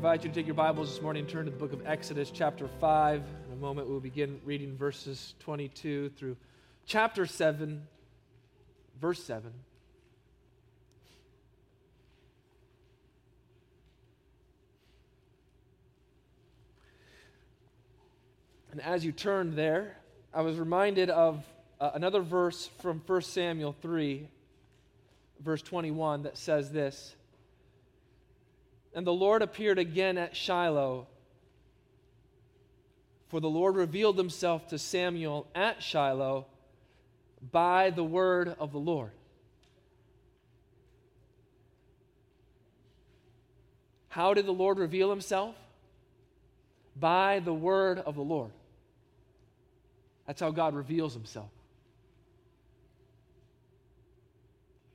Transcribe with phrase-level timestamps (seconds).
[0.00, 2.30] Invite you to take your Bibles this morning and turn to the book of Exodus,
[2.30, 3.22] chapter 5.
[3.48, 6.38] In a moment, we'll begin reading verses 22 through
[6.86, 7.86] chapter 7,
[8.98, 9.52] verse 7.
[18.72, 19.98] And as you turned there,
[20.32, 21.44] I was reminded of
[21.78, 24.26] uh, another verse from 1 Samuel 3,
[25.40, 27.14] verse 21, that says this.
[28.94, 31.06] And the Lord appeared again at Shiloh.
[33.28, 36.46] For the Lord revealed himself to Samuel at Shiloh
[37.52, 39.12] by the word of the Lord.
[44.08, 45.54] How did the Lord reveal himself?
[46.98, 48.50] By the word of the Lord.
[50.26, 51.48] That's how God reveals himself.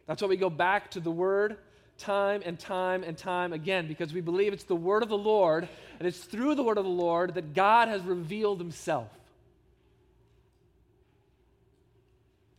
[0.06, 1.58] That's why we go back to the word
[1.98, 5.68] time and time and time again because we believe it's the word of the Lord
[6.00, 9.10] and it's through the word of the Lord that God has revealed himself.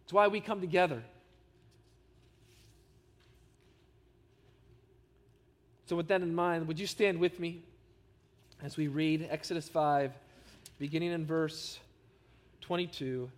[0.04, 1.02] It's why we come together.
[5.86, 7.62] So, with that in mind, would you stand with me
[8.62, 10.12] as we read Exodus 5,
[10.78, 11.78] beginning in verse
[12.62, 13.30] 22,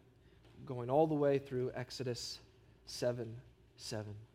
[0.67, 2.39] going all the way through Exodus
[2.87, 3.35] 7
[3.77, 4.28] 7.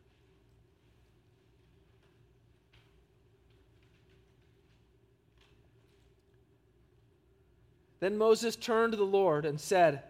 [8.04, 10.04] Then Moses turned to the Lord and said,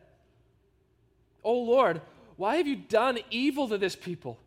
[1.44, 2.02] O Lord,
[2.38, 4.40] why have you done evil to this people?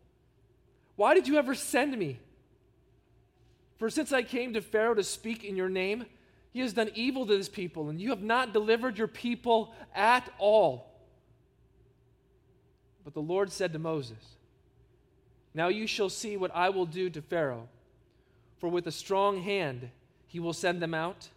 [0.97, 2.19] Why did you ever send me?
[3.77, 6.07] For since I came to Pharaoh to speak in your name,
[6.51, 10.29] he has done evil to this people, and you have not delivered your people at
[10.39, 10.99] all.
[13.05, 14.35] But the Lord said to Moses,
[15.53, 17.69] Now you shall see what I will do to Pharaoh,
[18.59, 19.89] for with a strong hand
[20.25, 21.29] he will send them out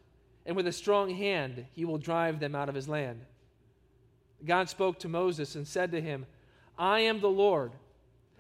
[0.47, 3.21] and with a strong hand he will drive them out of his land.
[4.45, 6.27] God spoke to Moses and said to him,
[6.79, 7.73] I am the Lord.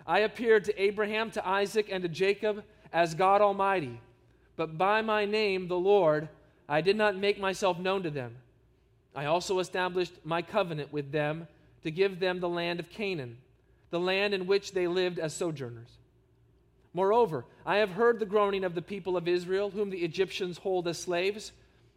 [0.06, 4.00] I appeared to Abraham, to Isaac, and to Jacob as God Almighty,
[4.56, 6.28] but by my name, the Lord,
[6.68, 8.36] I did not make myself known to them.
[9.14, 11.48] I also established my covenant with them
[11.82, 13.38] to give them the land of Canaan,
[13.90, 15.90] the land in which they lived as sojourners.
[16.92, 20.88] Moreover, I have heard the groaning of the people of Israel, whom the Egyptians hold
[20.88, 21.52] as slaves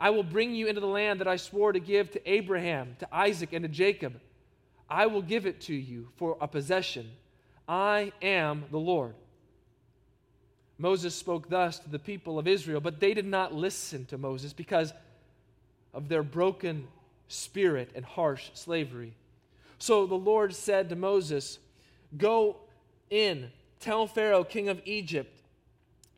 [0.00, 3.14] I will bring you into the land that I swore to give to Abraham, to
[3.14, 4.18] Isaac, and to Jacob.
[4.88, 7.10] I will give it to you for a possession.
[7.68, 9.14] I am the Lord.
[10.78, 14.54] Moses spoke thus to the people of Israel, but they did not listen to Moses
[14.54, 14.94] because
[15.92, 16.88] of their broken
[17.28, 19.12] spirit and harsh slavery.
[19.78, 21.58] So the Lord said to Moses,
[22.16, 22.56] Go
[23.10, 23.50] in,
[23.80, 25.42] tell Pharaoh, king of Egypt,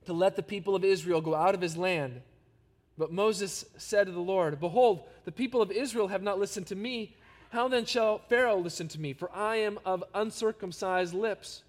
[0.07, 2.23] to let the people of Israel go out of his land
[3.03, 6.77] but Moses said to the Lord, Behold, the people of Israel have not listened to
[6.77, 7.17] me.
[7.51, 9.13] How then shall Pharaoh listen to me?
[9.13, 11.65] For I am of uncircumcised lips.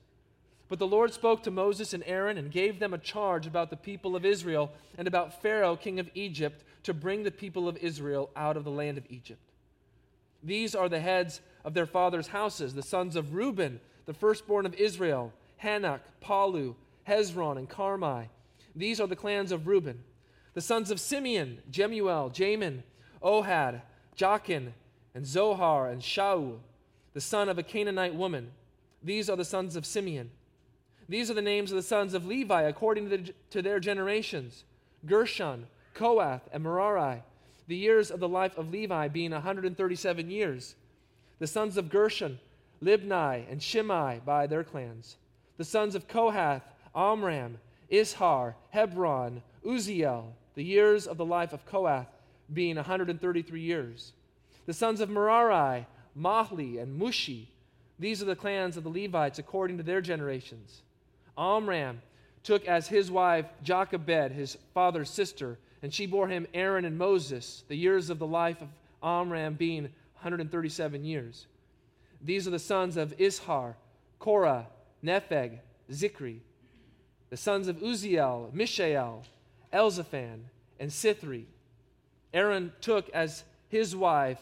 [0.70, 3.78] But the Lord spoke to Moses and Aaron and gave them a charge about the
[3.78, 8.30] people of Israel and about Pharaoh, king of Egypt, to bring the people of Israel
[8.36, 9.42] out of the land of Egypt.
[10.44, 14.76] These are the heads of their fathers' houses, the sons of Reuben, the firstborn of
[14.76, 15.34] Israel,
[15.64, 16.76] Hanoch, Palu,
[17.08, 18.28] Hezron, and Carmi.
[18.76, 20.04] These are the clans of Reuben.
[20.54, 22.84] The sons of Simeon, Jemuel, Jamin,
[23.24, 23.82] Ohad,
[24.16, 24.74] Jachin,
[25.16, 26.58] and Zohar and Shaul,
[27.14, 28.52] the son of a Canaanite woman.
[29.02, 30.32] These are the sons of Simeon.
[31.10, 34.64] These are the names of the sons of Levi according to, the, to their generations
[35.06, 37.24] Gershon, Kohath, and Merari.
[37.68, 40.76] The years of the life of Levi being 137 years.
[41.40, 42.40] The sons of Gershon,
[42.82, 45.18] Libni, and Shimei by their clans.
[45.58, 46.62] The sons of Kohath,
[46.96, 47.58] Amram,
[47.92, 50.26] Izhar, Hebron, Uzziel.
[50.56, 52.08] The years of the life of Kohath
[52.52, 54.14] being 133 years.
[54.66, 55.86] The sons of Merari,
[56.18, 57.48] Mahli, and Mushi.
[58.00, 60.82] These are the clans of the Levites according to their generations.
[61.38, 62.02] Amram
[62.44, 67.64] took as his wife Jochebed, his father's sister, and she bore him Aaron and Moses,
[67.68, 68.70] the years of the life of
[69.02, 69.84] Amram being
[70.22, 71.48] 137 years.
[72.22, 73.76] These are the sons of Izhar,
[74.20, 74.68] Korah,
[75.04, 75.60] Nepheg,
[75.92, 76.40] Zichri.
[77.30, 79.26] The sons of Uzziel, Mishael,
[79.74, 80.42] Elzaphan,
[80.80, 81.46] and Sithri.
[82.34, 84.40] Aaron took as his wife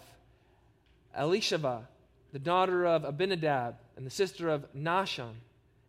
[1.17, 1.83] Elisheva,
[2.31, 5.33] the daughter of Abinadab and the sister of Nahshon.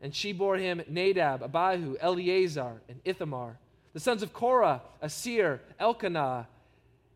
[0.00, 3.59] And she bore him Nadab, Abihu, Eleazar, and Ithamar.
[3.93, 6.49] The sons of Korah, Assir, Elkanah,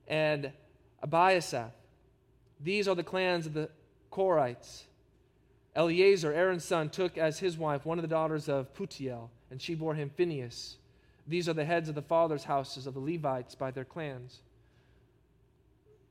[0.07, 0.53] and
[1.05, 1.71] Abiasaph.
[2.61, 3.71] These are the clans of the
[4.13, 4.83] Korites.
[5.75, 9.75] Eleazar, Aaron's son, took as his wife one of the daughters of Putiel, and she
[9.75, 10.77] bore him Phinehas.
[11.27, 14.41] These are the heads of the fathers' houses of the Levites by their clans.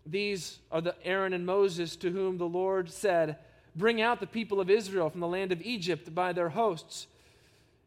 [0.06, 3.38] These are the Aaron and Moses to whom the Lord said,
[3.76, 7.08] Bring out the people of Israel from the land of Egypt by their hosts.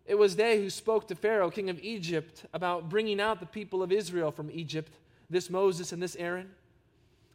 [0.04, 3.82] It was they who spoke to Pharaoh, king of Egypt, about bringing out the people
[3.82, 4.92] of Israel from Egypt,
[5.30, 6.50] this Moses and this Aaron.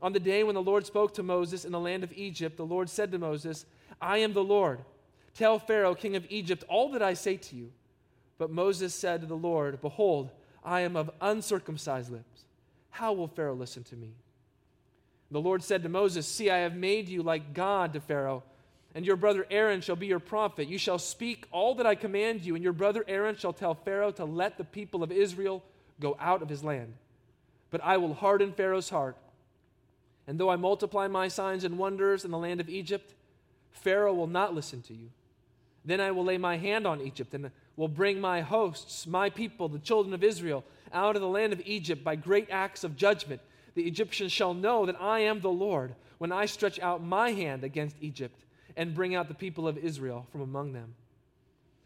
[0.01, 2.65] On the day when the Lord spoke to Moses in the land of Egypt, the
[2.65, 3.65] Lord said to Moses,
[4.01, 4.79] I am the Lord.
[5.35, 7.71] Tell Pharaoh, king of Egypt, all that I say to you.
[8.37, 10.31] But Moses said to the Lord, Behold,
[10.63, 12.45] I am of uncircumcised lips.
[12.89, 14.13] How will Pharaoh listen to me?
[15.31, 18.43] The Lord said to Moses, See, I have made you like God to Pharaoh,
[18.93, 20.67] and your brother Aaron shall be your prophet.
[20.67, 24.11] You shall speak all that I command you, and your brother Aaron shall tell Pharaoh
[24.11, 25.63] to let the people of Israel
[25.99, 26.93] go out of his land.
[27.71, 29.17] But I will harden Pharaoh's heart.
[30.27, 33.13] And though I multiply my signs and wonders in the land of Egypt,
[33.71, 35.09] Pharaoh will not listen to you.
[35.83, 39.67] Then I will lay my hand on Egypt and will bring my hosts, my people,
[39.67, 43.41] the children of Israel, out of the land of Egypt by great acts of judgment
[43.75, 47.63] the Egyptians shall know that I am the Lord when I stretch out my hand
[47.63, 50.95] against Egypt and bring out the people of Israel from among them.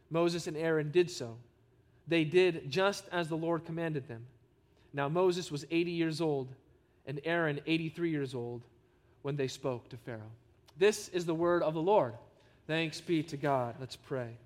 [0.09, 1.37] Moses and Aaron did so.
[2.07, 4.25] They did just as the Lord commanded them.
[4.93, 6.49] Now Moses was 80 years old
[7.05, 8.61] and Aaron 83 years old
[9.21, 10.31] when they spoke to Pharaoh.
[10.77, 12.13] This is the word of the Lord.
[12.67, 13.75] Thanks be to God.
[13.79, 14.37] Let's pray.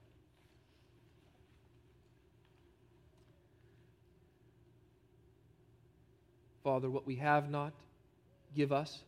[6.64, 7.74] Father, what we have not,
[8.56, 9.00] give us.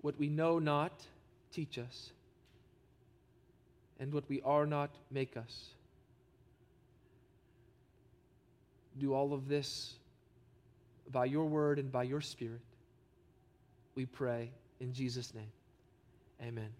[0.00, 0.92] What we know not,
[1.52, 2.10] teach us.
[3.98, 5.66] And what we are not, make us.
[8.98, 9.94] Do all of this
[11.10, 12.60] by your word and by your spirit.
[13.94, 14.50] We pray
[14.80, 15.50] in Jesus' name.
[16.42, 16.70] Amen.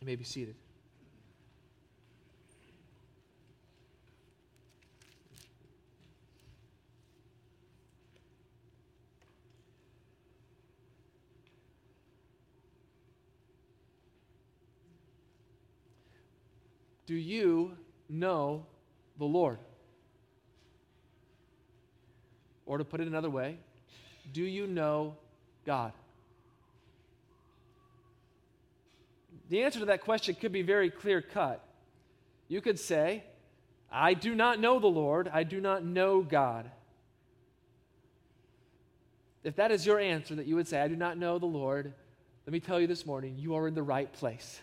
[0.00, 0.54] You may be seated.
[17.06, 17.76] Do you
[18.08, 18.66] know
[19.18, 19.58] the Lord?
[22.66, 23.58] Or to put it another way,
[24.32, 25.16] do you know
[25.66, 25.92] God?
[29.48, 31.62] The answer to that question could be very clear cut.
[32.48, 33.24] You could say,
[33.90, 36.70] I do not know the Lord, I do not know God.
[39.44, 41.92] If that is your answer, that you would say, I do not know the Lord,
[42.46, 44.60] let me tell you this morning, you are in the right place.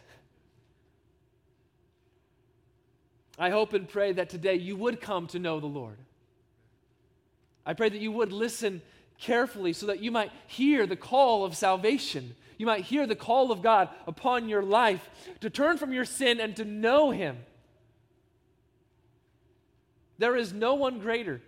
[3.39, 5.97] I hope and pray that today you would come to know the Lord.
[7.65, 8.81] I pray that you would listen
[9.17, 12.35] carefully so that you might hear the call of salvation.
[12.57, 16.41] You might hear the call of God upon your life to turn from your sin
[16.41, 17.37] and to know Him.
[20.17, 21.41] There is no one greater,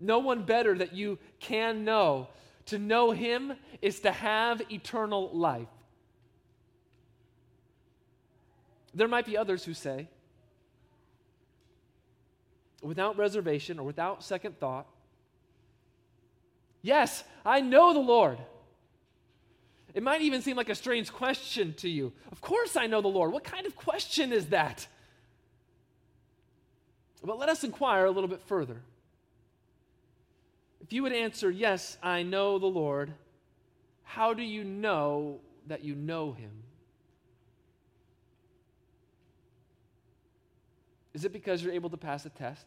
[0.00, 2.28] no one better that you can know.
[2.66, 5.68] To know Him is to have eternal life.
[8.94, 10.08] There might be others who say,
[12.82, 14.86] without reservation or without second thought,
[16.82, 18.38] Yes, I know the Lord.
[19.92, 22.12] It might even seem like a strange question to you.
[22.30, 23.32] Of course, I know the Lord.
[23.32, 24.86] What kind of question is that?
[27.24, 28.82] But let us inquire a little bit further.
[30.80, 33.12] If you would answer, Yes, I know the Lord,
[34.04, 36.52] how do you know that you know him?
[41.16, 42.66] Is it because you're able to pass a test?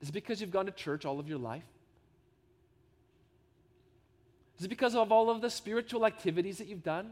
[0.00, 1.66] Is it because you've gone to church all of your life?
[4.58, 7.10] Is it because of all of the spiritual activities that you've done?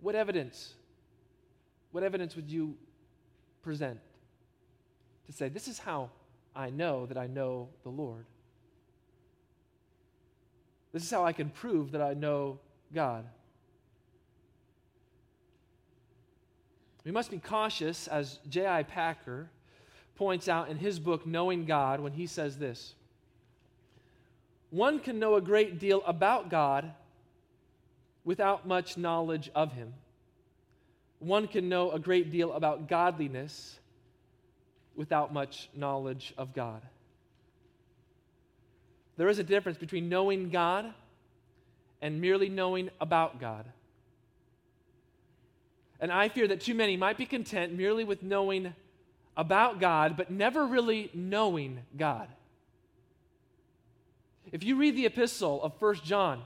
[0.00, 0.74] What evidence?
[1.90, 2.76] What evidence would you
[3.60, 3.98] present
[5.26, 6.10] to say, this is how
[6.54, 8.26] I know that I know the Lord?
[10.92, 12.60] This is how I can prove that I know
[12.96, 13.26] God.
[17.04, 18.84] We must be cautious, as J.I.
[18.84, 19.50] Packer
[20.16, 22.94] points out in his book, Knowing God, when he says this
[24.70, 26.90] One can know a great deal about God
[28.24, 29.92] without much knowledge of Him.
[31.18, 33.78] One can know a great deal about godliness
[34.96, 36.80] without much knowledge of God.
[39.18, 40.94] There is a difference between knowing God
[42.00, 43.66] and merely knowing about God.
[46.00, 48.74] And I fear that too many might be content merely with knowing
[49.36, 52.28] about God, but never really knowing God.
[54.52, 56.42] If you read the epistle of First John,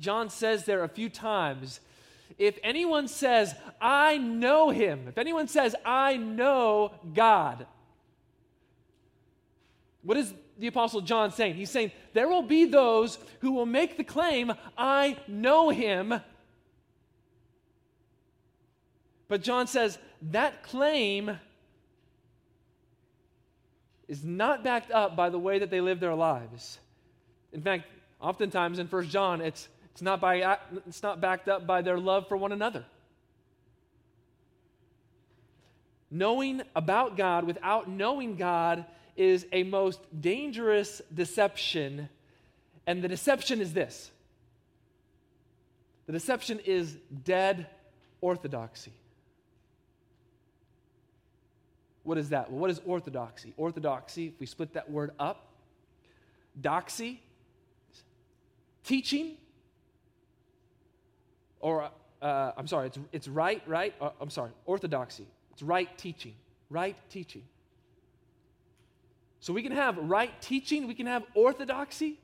[0.00, 1.80] John says there a few times
[2.38, 7.66] if anyone says, I know him, if anyone says, I know God,
[10.02, 10.32] what is
[10.62, 11.54] the Apostle John saying?
[11.54, 16.14] He's saying, There will be those who will make the claim, I know him.
[19.26, 19.98] But John says,
[20.30, 21.36] that claim
[24.06, 26.78] is not backed up by the way that they live their lives.
[27.52, 27.86] In fact,
[28.20, 32.28] oftentimes in First John, it's, it's, not by, it's not backed up by their love
[32.28, 32.84] for one another.
[36.08, 38.84] Knowing about God without knowing God
[39.16, 42.08] is a most dangerous deception.
[42.86, 44.10] And the deception is this
[46.06, 47.66] the deception is dead
[48.20, 48.92] orthodoxy.
[52.02, 52.50] What is that?
[52.50, 53.54] Well, what is orthodoxy?
[53.56, 55.46] Orthodoxy, if we split that word up,
[56.60, 57.18] doxy,
[58.84, 59.36] teaching,
[61.60, 61.88] or
[62.20, 63.94] uh, I'm sorry, it's, it's right, right?
[64.00, 65.26] Uh, I'm sorry, orthodoxy.
[65.52, 66.34] It's right teaching,
[66.70, 67.42] right teaching.
[69.42, 72.16] So we can have right teaching, we can have orthodoxy,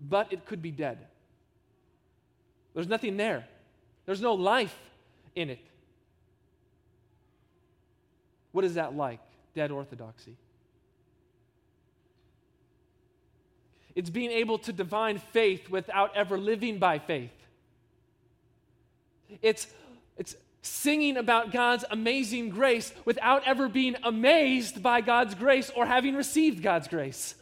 [0.00, 0.96] but it could be dead.
[2.72, 3.46] There's nothing there,
[4.06, 4.74] there's no life
[5.34, 5.60] in it.
[8.52, 9.20] What is that like?
[9.54, 10.34] Dead orthodoxy.
[13.94, 17.36] It's being able to divine faith without ever living by faith.
[19.42, 19.66] It's,
[20.16, 26.14] it's singing about God's amazing grace without ever being amazed by God's grace or having
[26.14, 27.34] received God's grace.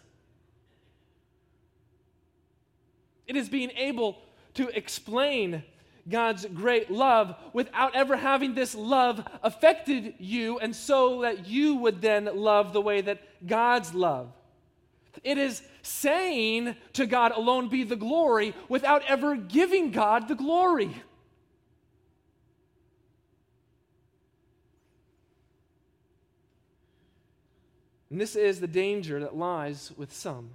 [3.26, 4.18] It is being able
[4.54, 5.64] to explain
[6.08, 12.02] God's great love without ever having this love affected you, and so that you would
[12.02, 14.30] then love the way that God's love.
[15.22, 20.94] It is saying to God alone be the glory without ever giving God the glory.
[28.14, 30.50] And this is the danger that lies with some.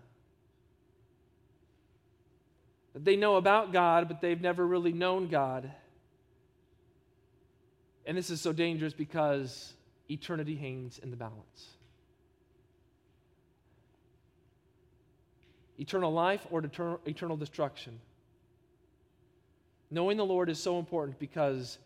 [2.93, 5.69] That they know about God, but they've never really known God.
[8.05, 9.73] And this is so dangerous because
[10.09, 11.73] eternity hangs in the balance.
[15.77, 16.63] Eternal life or
[17.05, 17.99] eternal destruction.
[19.91, 21.77] Knowing the Lord is so important because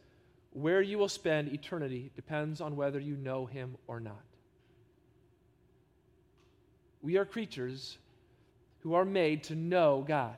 [0.52, 4.22] where you will spend eternity depends on whether you know Him or not.
[7.04, 7.98] We are creatures
[8.80, 10.36] who are made to know God.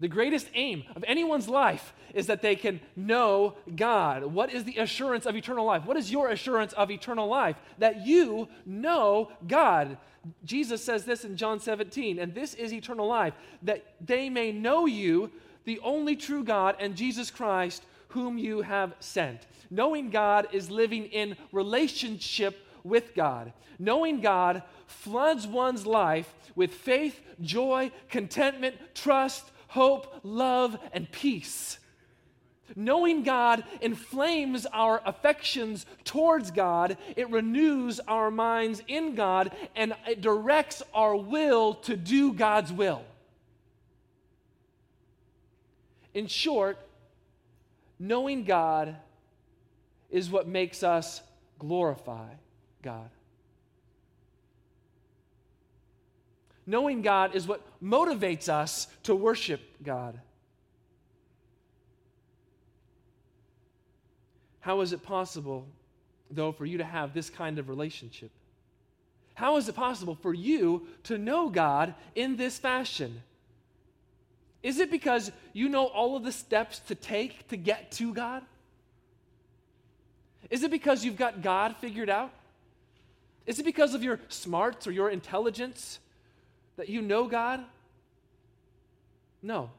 [0.00, 4.24] The greatest aim of anyone's life is that they can know God.
[4.24, 5.84] What is the assurance of eternal life?
[5.84, 7.56] What is your assurance of eternal life?
[7.78, 9.98] That you know God.
[10.44, 14.86] Jesus says this in John 17, and this is eternal life, that they may know
[14.86, 15.30] you,
[15.64, 19.46] the only true God, and Jesus Christ, whom you have sent.
[19.68, 23.52] Knowing God is living in relationship with God.
[23.78, 31.78] Knowing God floods one's life with faith, joy, contentment, trust, hope, love, and peace.
[32.76, 40.20] Knowing God inflames our affections towards God, it renews our minds in God, and it
[40.20, 43.02] directs our will to do God's will.
[46.12, 46.78] In short,
[47.98, 48.96] knowing God
[50.10, 51.22] is what makes us
[51.58, 52.28] glorify
[52.88, 53.10] God.
[56.66, 60.18] Knowing God is what motivates us to worship God.
[64.60, 65.66] How is it possible,
[66.30, 68.30] though, for you to have this kind of relationship?
[69.34, 73.22] How is it possible for you to know God in this fashion?
[74.62, 78.42] Is it because you know all of the steps to take to get to God?
[80.48, 82.32] Is it because you've got God figured out?
[83.48, 86.00] Is it because of your smarts or your intelligence
[86.76, 87.64] that you know God?
[89.42, 89.70] No.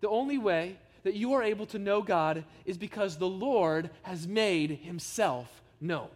[0.00, 4.28] The only way that you are able to know God is because the Lord has
[4.28, 6.08] made himself known.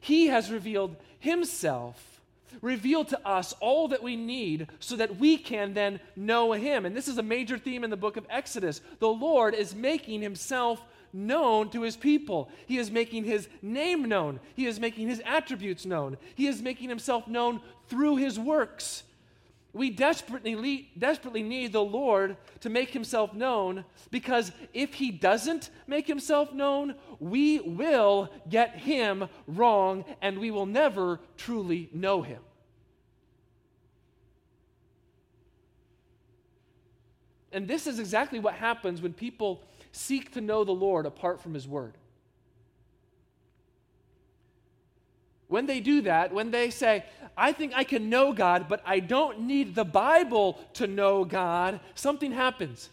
[0.00, 2.20] He has revealed himself,
[2.60, 6.84] revealed to us all that we need so that we can then know him.
[6.84, 8.80] And this is a major theme in the book of Exodus.
[8.98, 10.82] The Lord is making himself
[11.12, 12.48] known to his people.
[12.66, 14.40] He is making his name known.
[14.54, 16.16] He is making his attributes known.
[16.34, 19.04] He is making himself known through his works.
[19.74, 26.06] We desperately, desperately need the Lord to make himself known because if he doesn't make
[26.06, 32.40] himself known, we will get him wrong and we will never truly know him.
[37.52, 41.54] And this is exactly what happens when people seek to know the Lord apart from
[41.54, 41.96] his word.
[45.48, 47.04] When they do that, when they say,
[47.36, 51.78] I think I can know God, but I don't need the Bible to know God,
[51.94, 52.88] something happens.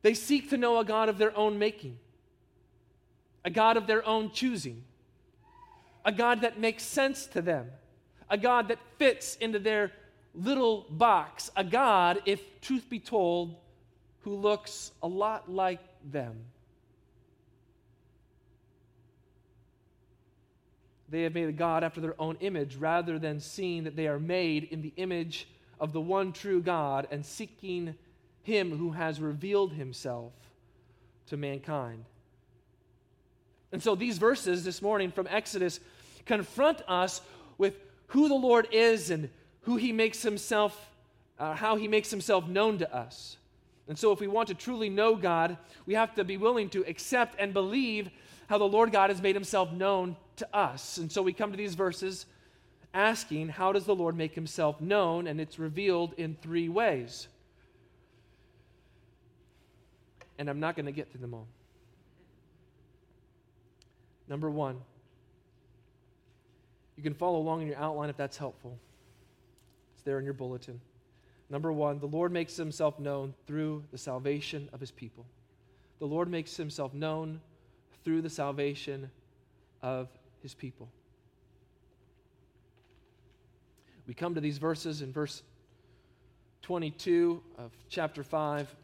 [0.00, 1.98] They seek to know a God of their own making,
[3.44, 4.84] a God of their own choosing,
[6.04, 7.70] a God that makes sense to them,
[8.30, 9.92] a God that fits into their
[10.34, 13.56] little box, a God, if truth be told,
[14.26, 15.78] who looks a lot like
[16.10, 16.34] them.
[21.08, 24.18] They have made a God after their own image rather than seeing that they are
[24.18, 25.46] made in the image
[25.78, 27.94] of the one true God and seeking
[28.42, 30.32] Him who has revealed Himself
[31.28, 32.04] to mankind.
[33.70, 35.78] And so these verses this morning from Exodus
[36.24, 37.20] confront us
[37.58, 37.74] with
[38.08, 40.90] who the Lord is and who He makes Himself,
[41.38, 43.36] uh, how He makes Himself known to us.
[43.88, 46.84] And so, if we want to truly know God, we have to be willing to
[46.88, 48.10] accept and believe
[48.48, 50.98] how the Lord God has made himself known to us.
[50.98, 52.26] And so we come to these verses
[52.94, 55.26] asking, How does the Lord make himself known?
[55.26, 57.28] And it's revealed in three ways.
[60.38, 61.46] And I'm not going to get to them all.
[64.28, 64.80] Number one,
[66.96, 68.78] you can follow along in your outline if that's helpful.
[69.94, 70.80] It's there in your bulletin.
[71.48, 75.24] Number one, the Lord makes himself known through the salvation of his people.
[75.98, 77.40] The Lord makes himself known
[78.04, 79.10] through the salvation
[79.82, 80.08] of
[80.42, 80.88] his people.
[84.06, 85.42] We come to these verses in verse
[86.62, 88.74] 22 of chapter 5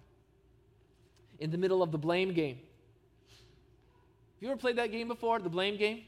[1.38, 2.56] in the middle of the blame game.
[2.56, 6.02] Have you ever played that game before, the blame game?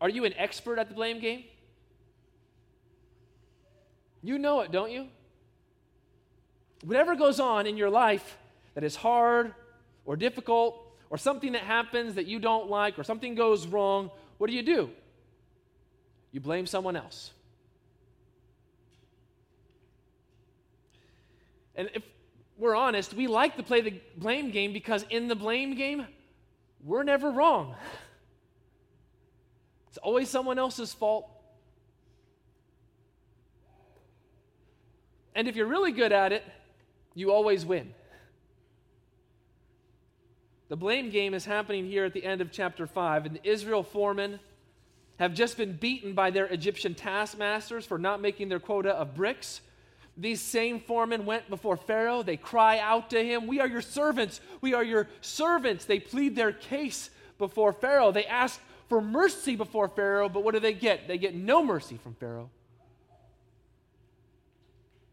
[0.00, 1.44] Are you an expert at the blame game?
[4.22, 5.08] You know it, don't you?
[6.84, 8.38] Whatever goes on in your life
[8.74, 9.54] that is hard
[10.04, 10.80] or difficult
[11.10, 14.62] or something that happens that you don't like or something goes wrong, what do you
[14.62, 14.90] do?
[16.30, 17.32] You blame someone else.
[21.74, 22.02] And if
[22.58, 26.06] we're honest, we like to play the blame game because in the blame game,
[26.84, 27.74] we're never wrong.
[29.88, 31.28] It's always someone else's fault.
[35.34, 36.44] And if you're really good at it,
[37.14, 37.94] you always win.
[40.68, 43.82] The blame game is happening here at the end of chapter 5, and the Israel
[43.82, 44.40] foremen
[45.18, 49.60] have just been beaten by their Egyptian taskmasters for not making their quota of bricks.
[50.16, 52.22] These same foremen went before Pharaoh.
[52.22, 54.40] They cry out to him, We are your servants.
[54.60, 55.84] We are your servants.
[55.84, 58.12] They plead their case before Pharaoh.
[58.12, 61.08] They ask for mercy before Pharaoh, but what do they get?
[61.08, 62.50] They get no mercy from Pharaoh.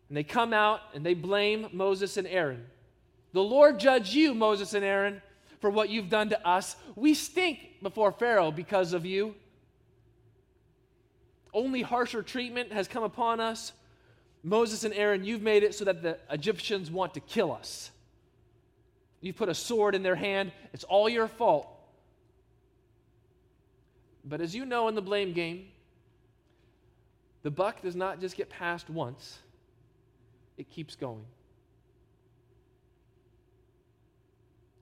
[0.10, 2.66] And they come out and they blame Moses and Aaron.
[3.32, 5.22] The Lord judge you, Moses and Aaron
[5.60, 6.76] for what you've done to us.
[6.96, 9.36] We stink before Pharaoh because of you.
[11.54, 13.74] Only harsher treatment has come upon us.
[14.44, 17.92] Moses and Aaron, you've made it so that the Egyptians want to kill us.
[19.22, 20.52] You've put a sword in their hand.
[20.72, 21.68] It's all your fault.
[24.24, 25.68] But as you know in the blame game,
[27.42, 29.40] the buck does not just get passed once,
[30.60, 31.24] it keeps going.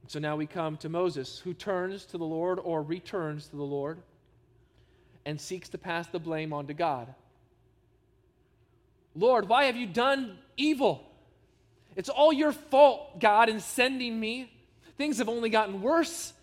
[0.07, 3.63] So now we come to Moses, who turns to the Lord or returns to the
[3.63, 3.99] Lord
[5.25, 7.13] and seeks to pass the blame onto God.
[9.15, 11.03] Lord, why have you done evil?
[11.95, 14.51] It's all your fault, God, in sending me.
[14.97, 16.33] Things have only gotten worse.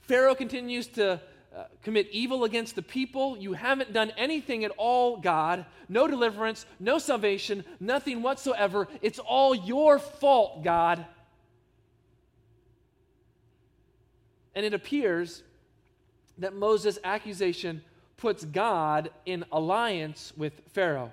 [0.00, 1.20] Pharaoh continues to
[1.54, 3.36] uh, commit evil against the people.
[3.36, 5.66] You haven't done anything at all, God.
[5.88, 8.88] No deliverance, no salvation, nothing whatsoever.
[9.02, 11.04] It's all your fault, God.
[14.54, 15.42] And it appears
[16.38, 17.82] that Moses' accusation
[18.16, 21.10] puts God in alliance with Pharaoh.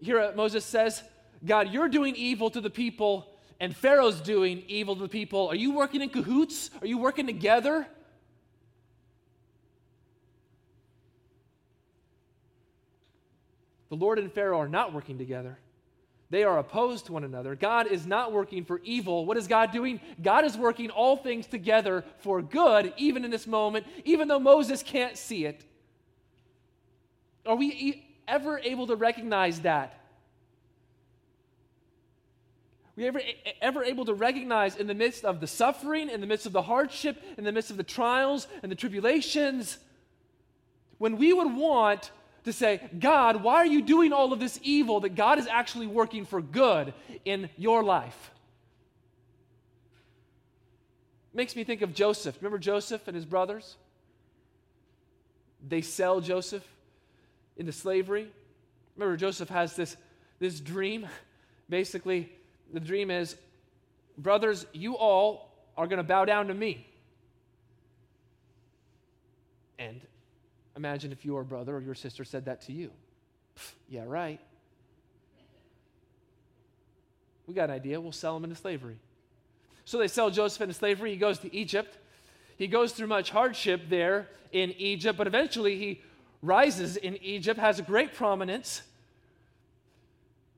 [0.00, 1.02] Here uh, Moses says,
[1.44, 3.28] God, you're doing evil to the people,
[3.60, 5.48] and Pharaoh's doing evil to the people.
[5.48, 6.70] Are you working in cahoots?
[6.80, 7.86] Are you working together?
[13.90, 15.58] The Lord and Pharaoh are not working together.
[16.30, 17.56] They are opposed to one another.
[17.56, 19.26] God is not working for evil.
[19.26, 20.00] What is God doing?
[20.22, 24.82] God is working all things together for good, even in this moment, even though Moses
[24.82, 25.64] can't see it.
[27.44, 30.00] Are we ever able to recognize that?
[33.00, 33.22] we ever,
[33.62, 36.60] ever able to recognize in the midst of the suffering, in the midst of the
[36.60, 39.78] hardship, in the midst of the trials and the tribulations,
[40.98, 42.10] when we would want
[42.44, 45.86] to say, God, why are you doing all of this evil that God is actually
[45.86, 48.30] working for good in your life?
[51.32, 52.36] Makes me think of Joseph.
[52.40, 53.76] Remember Joseph and his brothers?
[55.68, 56.66] They sell Joseph
[57.56, 58.28] into slavery.
[58.96, 59.96] Remember, Joseph has this,
[60.38, 61.06] this dream.
[61.68, 62.32] Basically,
[62.72, 63.36] the dream is,
[64.18, 66.86] brothers, you all are going to bow down to me.
[69.78, 70.00] And
[70.80, 72.90] Imagine if your brother or your sister said that to you.
[73.90, 74.40] yeah, right.
[77.46, 78.00] We got an idea.
[78.00, 78.96] We'll sell him into slavery.
[79.84, 81.10] So they sell Joseph into slavery.
[81.10, 81.98] He goes to Egypt.
[82.56, 86.00] He goes through much hardship there in Egypt, but eventually he
[86.40, 88.80] rises in Egypt, has a great prominence,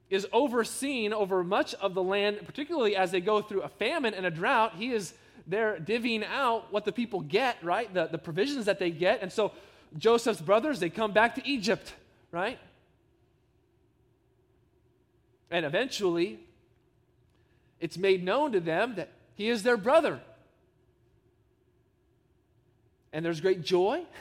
[0.09, 4.25] is overseen over much of the land, particularly as they go through a famine and
[4.25, 4.75] a drought.
[4.77, 5.15] He is
[5.49, 7.93] there divvying out what the people get, right?
[7.93, 9.21] The, the provisions that they get.
[9.21, 9.51] And so
[9.99, 11.93] Joseph's brothers, they come back to Egypt,
[12.31, 12.59] right?
[15.51, 16.41] And eventually,
[17.81, 20.21] it's made known to them that he is their brother.
[23.13, 24.05] And there's great joy.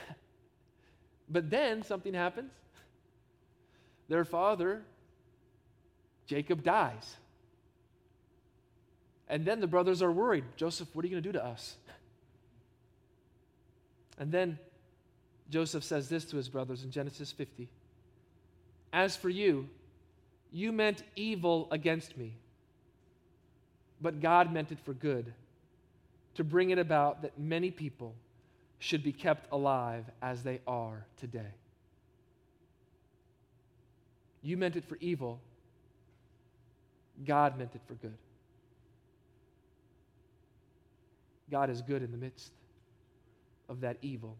[1.28, 2.50] But then something happens.
[4.10, 4.82] Their father,
[6.26, 7.16] Jacob, dies.
[9.28, 11.76] And then the brothers are worried Joseph, what are you going to do to us?
[14.18, 14.58] And then
[15.52, 17.68] Joseph says this to his brothers in Genesis 50
[18.90, 19.68] As for you,
[20.50, 22.32] you meant evil against me,
[24.00, 25.34] but God meant it for good,
[26.36, 28.14] to bring it about that many people
[28.78, 31.52] should be kept alive as they are today.
[34.42, 35.38] You meant it for evil,
[37.26, 38.16] God meant it for good.
[41.50, 42.52] God is good in the midst
[43.68, 44.38] of that evil.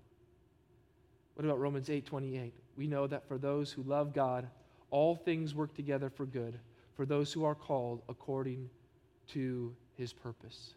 [1.34, 2.54] What about Romans 8 28?
[2.76, 4.48] We know that for those who love God,
[4.90, 6.58] all things work together for good,
[6.94, 8.68] for those who are called according
[9.28, 10.74] to his purpose.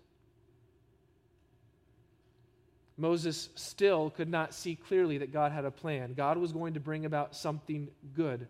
[2.98, 6.14] Moses still could not see clearly that God had a plan.
[6.14, 8.48] God was going to bring about something good.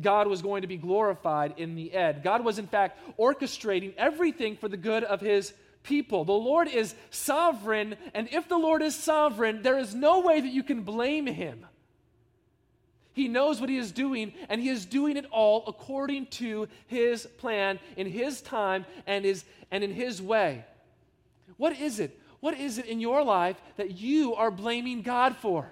[0.00, 2.22] God was going to be glorified in the end.
[2.22, 6.24] God was, in fact, orchestrating everything for the good of his people.
[6.24, 10.52] The Lord is sovereign, and if the Lord is sovereign, there is no way that
[10.52, 11.66] you can blame him.
[13.12, 17.26] He knows what he is doing, and he is doing it all according to his
[17.38, 20.64] plan, in his time, and, his, and in his way.
[21.56, 22.18] What is it?
[22.40, 25.70] What is it in your life that you are blaming God for?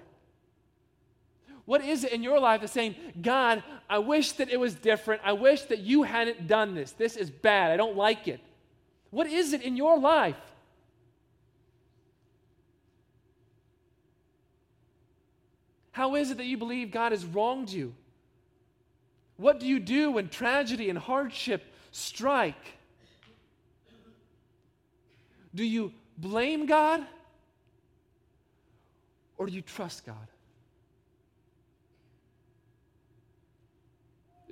[1.65, 5.21] What is it in your life that's saying, God, I wish that it was different.
[5.23, 6.91] I wish that you hadn't done this.
[6.91, 7.71] This is bad.
[7.71, 8.39] I don't like it.
[9.11, 10.35] What is it in your life?
[15.91, 17.93] How is it that you believe God has wronged you?
[19.37, 22.77] What do you do when tragedy and hardship strike?
[25.55, 27.05] Do you blame God
[29.37, 30.15] or do you trust God?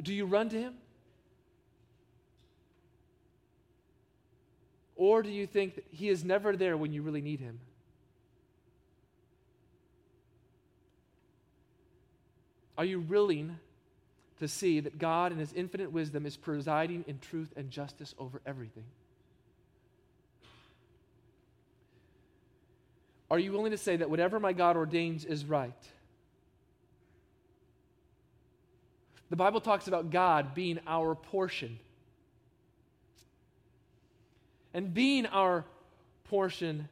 [0.02, 0.74] Do you run to Him?
[4.98, 7.60] Or do you think that He is never there when you really need Him?
[12.78, 13.58] Are you willing
[14.40, 18.42] to see that God, in His infinite wisdom, is presiding in truth and justice over
[18.46, 18.84] everything?
[23.30, 25.74] Are you willing to say that whatever my God ordains is right?
[29.30, 31.80] The Bible talks about God being our portion.
[34.78, 35.66] And being our
[36.26, 36.88] portion,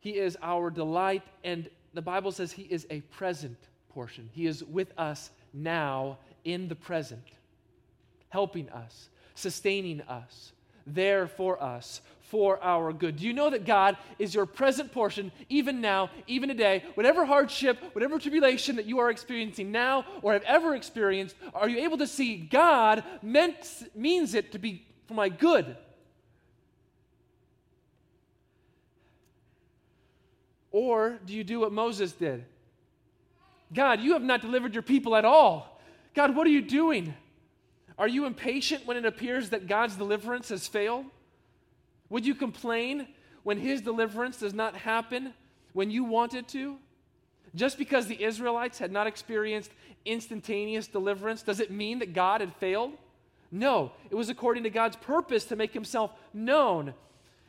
[0.00, 1.22] He is our delight.
[1.44, 3.56] And the Bible says He is a present
[3.90, 4.28] portion.
[4.32, 7.22] He is with us now in the present,
[8.30, 10.50] helping us, sustaining us,
[10.88, 13.18] there for us, for our good.
[13.18, 16.82] Do you know that God is your present portion, even now, even today?
[16.94, 21.78] Whatever hardship, whatever tribulation that you are experiencing now or have ever experienced, are you
[21.78, 25.76] able to see God meant, means it to be for my good?
[30.78, 32.44] Or do you do what Moses did?
[33.74, 35.80] God, you have not delivered your people at all.
[36.14, 37.14] God, what are you doing?
[37.98, 41.06] Are you impatient when it appears that God's deliverance has failed?
[42.10, 43.08] Would you complain
[43.42, 45.34] when his deliverance does not happen
[45.72, 46.76] when you want it to?
[47.56, 49.72] Just because the Israelites had not experienced
[50.04, 52.92] instantaneous deliverance, does it mean that God had failed?
[53.50, 56.94] No, it was according to God's purpose to make himself known,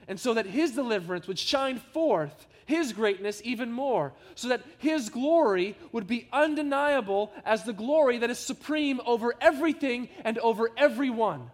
[0.07, 5.09] and so that his deliverance would shine forth his greatness even more, so that his
[5.09, 11.49] glory would be undeniable as the glory that is supreme over everything and over everyone.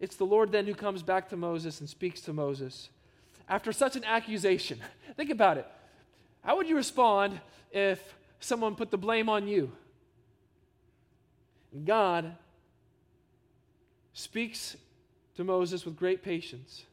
[0.00, 2.88] It's the Lord then who comes back to Moses and speaks to Moses.
[3.48, 4.80] After such an accusation,
[5.16, 5.66] think about it.
[6.42, 8.02] How would you respond if
[8.40, 9.70] someone put the blame on you?
[11.84, 12.34] God
[14.12, 14.76] speaks
[15.36, 16.84] to Moses with great patience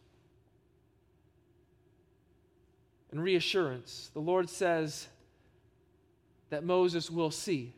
[3.11, 4.09] and reassurance.
[4.13, 5.07] The Lord says
[6.49, 7.73] that Moses will see.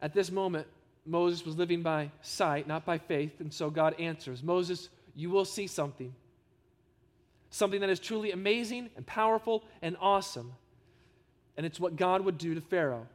[0.00, 0.66] At this moment,
[1.04, 5.44] Moses was living by sight, not by faith, and so God answers Moses, you will
[5.44, 6.14] see something.
[7.50, 10.52] Something that is truly amazing and powerful and awesome.
[11.56, 13.06] And it's what God would do to Pharaoh.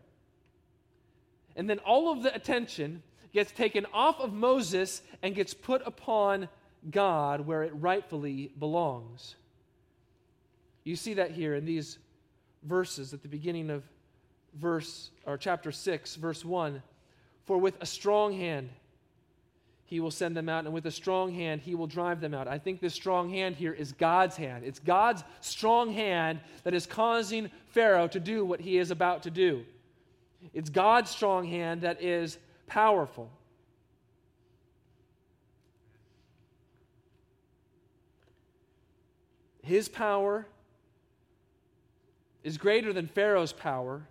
[1.56, 3.02] And then all of the attention
[3.34, 6.50] gets taken off of Moses and gets put upon
[6.90, 9.36] God where it rightfully belongs.
[10.84, 11.98] You see that here in these
[12.64, 13.84] verses at the beginning of
[14.54, 16.82] verse or chapter 6 verse 1
[17.46, 18.70] for with a strong hand
[19.88, 22.46] he will send them out, and with a strong hand he will drive them out.
[22.48, 24.66] I think this strong hand here is God's hand.
[24.66, 29.32] It's God's strong hand that is causing Pharaoh to do what he is about to
[29.32, 29.64] do.
[30.54, 33.30] It's God's strong hand that is powerful.
[39.64, 40.46] His power
[42.44, 44.04] is greater than Pharaoh's power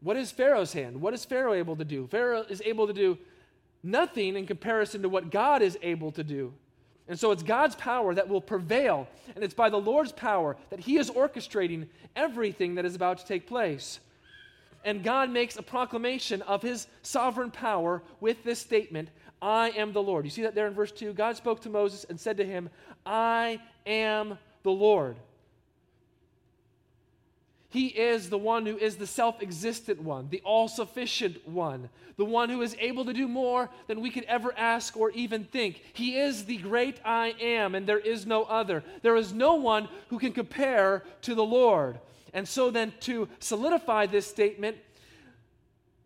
[0.00, 1.00] what is Pharaoh's hand?
[1.00, 2.06] What is Pharaoh able to do?
[2.06, 3.18] Pharaoh is able to do
[3.82, 6.52] nothing in comparison to what God is able to do.
[7.08, 10.80] And so it's God's power that will prevail, and it's by the Lord's power that
[10.80, 13.98] He is orchestrating everything that is about to take place.
[14.88, 19.10] And God makes a proclamation of His sovereign power with this statement
[19.42, 20.24] I am the Lord.
[20.24, 21.12] You see that there in verse 2?
[21.12, 22.70] God spoke to Moses and said to him,
[23.04, 25.16] I am the Lord.
[27.68, 32.24] He is the one who is the self existent one, the all sufficient one, the
[32.24, 35.82] one who is able to do more than we could ever ask or even think.
[35.92, 38.82] He is the great I am, and there is no other.
[39.02, 42.00] There is no one who can compare to the Lord.
[42.32, 44.76] And so, then, to solidify this statement,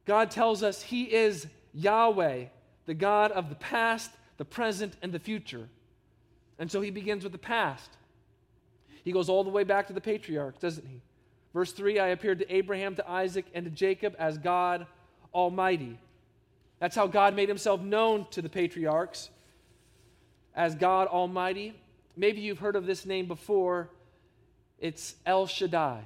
[0.04, 2.44] God tells us He is Yahweh,
[2.86, 5.68] the God of the past, the present, and the future.
[6.58, 7.90] And so, He begins with the past.
[9.04, 11.02] He goes all the way back to the patriarchs, doesn't He?
[11.52, 14.86] Verse 3 I appeared to Abraham, to Isaac, and to Jacob as God
[15.34, 15.98] Almighty.
[16.78, 19.30] That's how God made himself known to the patriarchs
[20.54, 21.74] as God Almighty.
[22.16, 23.88] Maybe you've heard of this name before.
[24.82, 26.00] It's El Shaddai.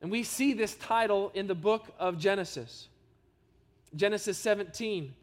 [0.00, 2.88] And we see this title in the book of Genesis.
[3.94, 5.14] Genesis 17,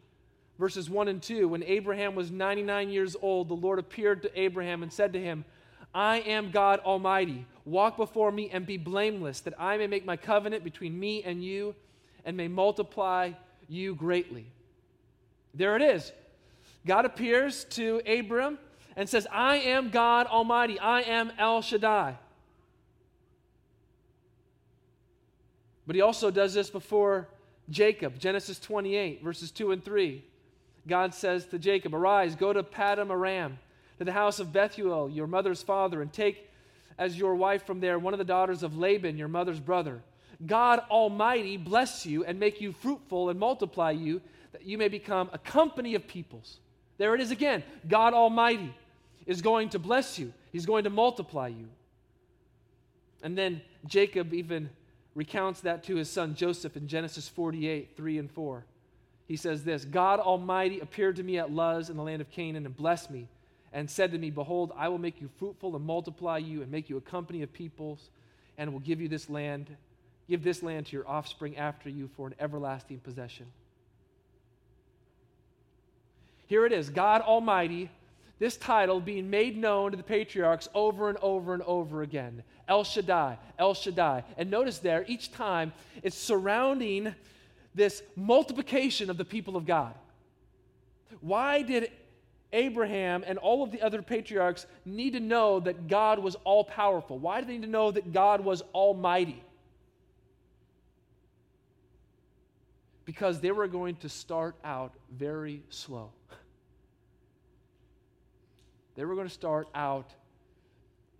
[0.60, 1.48] verses 1 and 2.
[1.48, 5.44] When Abraham was 99 years old, the Lord appeared to Abraham and said to him,
[5.92, 7.44] I am God Almighty.
[7.64, 11.42] Walk before me and be blameless, that I may make my covenant between me and
[11.42, 11.74] you
[12.24, 13.32] and may multiply
[13.68, 14.46] you greatly.
[15.52, 16.12] There it is.
[16.86, 18.56] God appears to Abram
[18.96, 20.78] and says, I am God Almighty.
[20.78, 22.16] I am El Shaddai.
[25.86, 27.28] But he also does this before
[27.68, 28.18] Jacob.
[28.18, 30.24] Genesis 28, verses 2 and 3.
[30.86, 33.58] God says to Jacob, Arise, go to Paddan Aram
[33.98, 36.48] to the house of Bethuel, your mother's father, and take
[36.96, 40.02] as your wife from there one of the daughters of Laban, your mother's brother.
[40.46, 44.20] God Almighty bless you and make you fruitful and multiply you,
[44.52, 46.58] that you may become a company of peoples.
[47.00, 47.64] There it is again.
[47.88, 48.74] God Almighty
[49.24, 51.66] is going to bless you, He's going to multiply you.
[53.22, 54.68] And then Jacob even
[55.14, 58.64] recounts that to his son Joseph in Genesis 48 3 and 4.
[59.26, 62.66] He says this God Almighty appeared to me at Luz in the land of Canaan
[62.66, 63.28] and blessed me
[63.72, 66.90] and said to me, Behold, I will make you fruitful and multiply you and make
[66.90, 68.10] you a company of peoples
[68.58, 69.74] and will give you this land,
[70.28, 73.46] give this land to your offspring after you for an everlasting possession.
[76.50, 77.90] Here it is God Almighty,
[78.40, 82.82] this title being made known to the patriarchs over and over and over again El
[82.82, 84.24] Shaddai, El Shaddai.
[84.36, 87.14] And notice there, each time it's surrounding
[87.72, 89.94] this multiplication of the people of God.
[91.20, 91.92] Why did
[92.52, 97.16] Abraham and all of the other patriarchs need to know that God was all powerful?
[97.16, 99.40] Why did they need to know that God was almighty?
[103.04, 106.10] Because they were going to start out very slow.
[109.00, 110.10] They were going to start out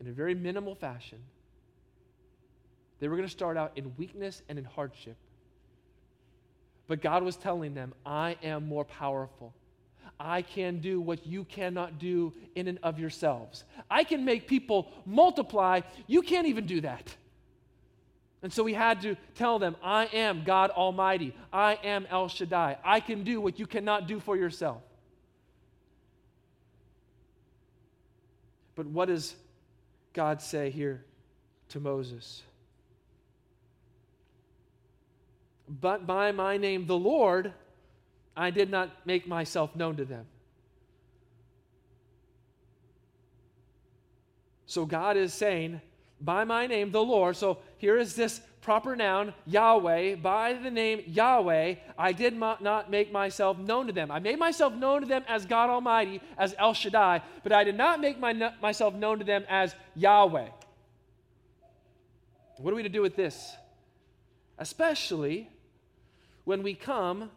[0.00, 1.18] in a very minimal fashion.
[2.98, 5.16] They were going to start out in weakness and in hardship.
[6.88, 9.54] But God was telling them, I am more powerful.
[10.20, 13.64] I can do what you cannot do in and of yourselves.
[13.90, 15.80] I can make people multiply.
[16.06, 17.16] You can't even do that.
[18.42, 21.34] And so he had to tell them, I am God Almighty.
[21.50, 22.76] I am El Shaddai.
[22.84, 24.82] I can do what you cannot do for yourself.
[28.80, 29.34] But what does
[30.14, 31.04] God say here
[31.68, 32.42] to Moses?
[35.68, 37.52] But by my name, the Lord,
[38.34, 40.24] I did not make myself known to them.
[44.64, 45.82] So God is saying,
[46.18, 47.36] by my name, the Lord.
[47.36, 50.16] So here is this proper noun, Yahweh.
[50.16, 54.10] By the name Yahweh, I did not make myself known to them.
[54.10, 57.76] I made myself known to them as God Almighty, as El Shaddai, but I did
[57.76, 60.48] not make my, myself known to them as Yahweh.
[62.58, 63.56] What are we to do with this?
[64.58, 65.48] Especially
[66.44, 67.30] when we come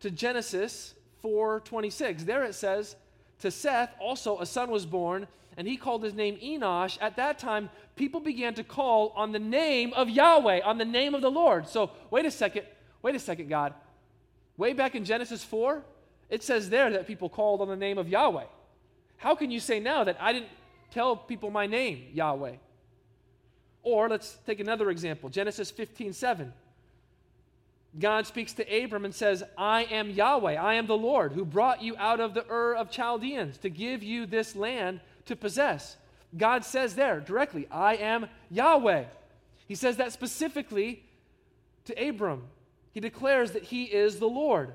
[0.00, 2.24] to Genesis 4:26.
[2.24, 2.96] There it says,
[3.38, 7.38] "To Seth also a son was born, and he called his name Enosh." At that
[7.38, 11.30] time, people began to call on the name of Yahweh, on the name of the
[11.30, 11.68] Lord.
[11.68, 12.66] So, wait a second.
[13.02, 13.74] Wait a second, God.
[14.56, 15.82] Way back in Genesis 4,
[16.30, 18.44] it says there that people called on the name of Yahweh.
[19.16, 20.50] How can you say now that I didn't
[20.90, 22.56] tell people my name, Yahweh?
[23.82, 26.52] Or let's take another example Genesis 15 7.
[27.98, 31.82] God speaks to Abram and says, I am Yahweh, I am the Lord who brought
[31.82, 35.96] you out of the Ur of Chaldeans to give you this land to possess.
[36.36, 39.04] God says there directly, I am Yahweh.
[39.68, 41.02] He says that specifically
[41.84, 42.44] to Abram.
[42.92, 44.74] He declares that he is the Lord.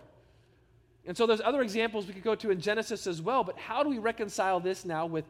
[1.05, 3.83] And so there's other examples we could go to in Genesis as well, but how
[3.83, 5.25] do we reconcile this now with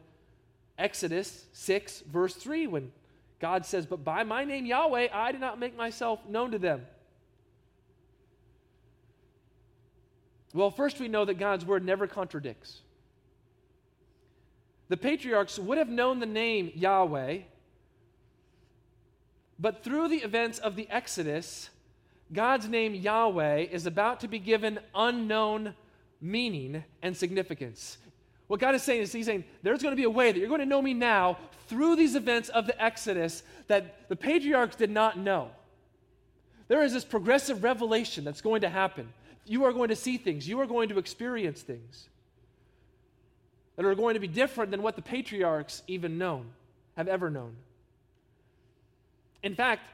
[0.76, 2.92] Exodus 6, verse 3, when
[3.40, 6.86] God says, But by my name Yahweh, I did not make myself known to them.
[10.54, 12.80] Well, first we know that God's word never contradicts.
[14.88, 17.40] The patriarchs would have known the name Yahweh,
[19.58, 21.70] but through the events of the Exodus,
[22.32, 25.74] God's name Yahweh is about to be given unknown
[26.20, 27.98] meaning and significance.
[28.46, 30.48] What God is saying is, He's saying, there's going to be a way that you're
[30.48, 34.90] going to know me now through these events of the Exodus that the patriarchs did
[34.90, 35.50] not know.
[36.68, 39.12] There is this progressive revelation that's going to happen
[39.48, 42.08] you are going to see things, you are going to experience things
[43.78, 46.46] that are going to be different than what the patriarchs even known,
[46.96, 47.54] have ever known.
[49.44, 49.86] In fact,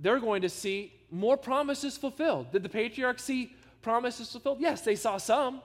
[0.00, 2.50] they're going to see more promises fulfilled.
[2.50, 4.58] Did the patriarchs see promises fulfilled?
[4.60, 5.62] Yes, they saw some.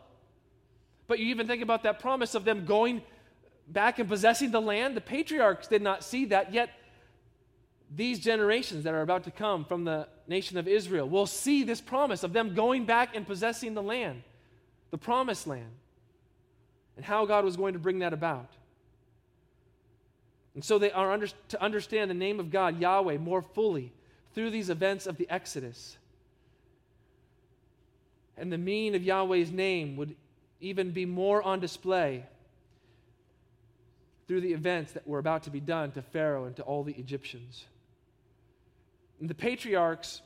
[1.08, 3.02] But you even think about that promise of them going
[3.68, 4.96] back and possessing the land.
[4.96, 6.70] The patriarchs did not see that, yet
[7.96, 11.82] these generations that are about to come from the nation of Israel will see this
[11.82, 14.22] promise of them going back and possessing the land,
[14.92, 15.72] the promised land,
[16.98, 18.50] and how God was going to bring that about.
[20.56, 23.93] And so they are under, to understand the name of God, Yahweh, more fully
[24.33, 25.98] through these events of the Exodus.
[28.35, 30.15] And the meaning of Yahweh's name would
[30.60, 32.23] even be more on display
[34.27, 36.93] through the events that were about to be done to Pharaoh and to all the
[36.93, 37.65] Egyptians.
[39.19, 40.21] And the patriarchs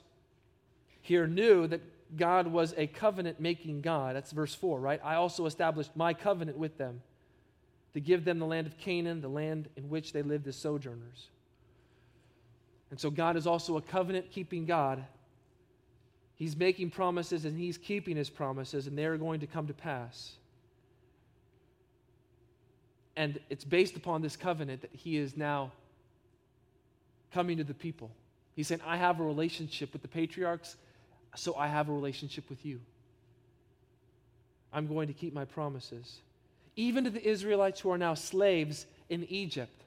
[1.01, 1.81] here knew that
[2.15, 4.15] God was a covenant making God.
[4.15, 4.99] That's verse 4, right?
[5.03, 7.01] I also established my covenant with them
[7.93, 11.29] to give them the land of Canaan, the land in which they lived as sojourners.
[12.89, 15.03] And so God is also a covenant keeping God.
[16.35, 20.33] He's making promises and he's keeping his promises, and they're going to come to pass.
[23.15, 25.71] And it's based upon this covenant that he is now
[27.33, 28.11] coming to the people.
[28.55, 30.75] He's saying, I have a relationship with the patriarchs,
[31.35, 32.79] so I have a relationship with you.
[34.73, 36.19] I'm going to keep my promises.
[36.75, 39.83] Even to the Israelites who are now slaves in Egypt.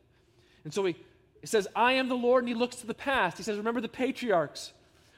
[0.64, 0.96] And so he,
[1.40, 3.36] he says, I am the Lord, and he looks to the past.
[3.36, 4.72] He says, Remember the patriarchs.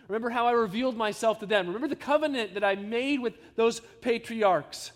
[0.09, 1.67] Remember how I revealed myself to them.
[1.67, 4.93] Remember the covenant that I made with those patriarchs.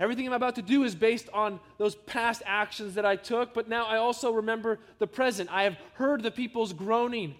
[0.00, 3.68] Everything I'm about to do is based on those past actions that I took, but
[3.68, 5.50] now I also remember the present.
[5.52, 7.34] I have heard the people's groaning.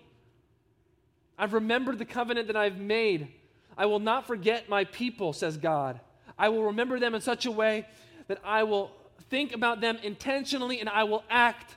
[1.38, 3.28] I've remembered the covenant that I've made.
[3.76, 6.00] I will not forget my people, says God.
[6.38, 7.86] I will remember them in such a way
[8.26, 8.90] that I will
[9.30, 11.76] think about them intentionally and I will act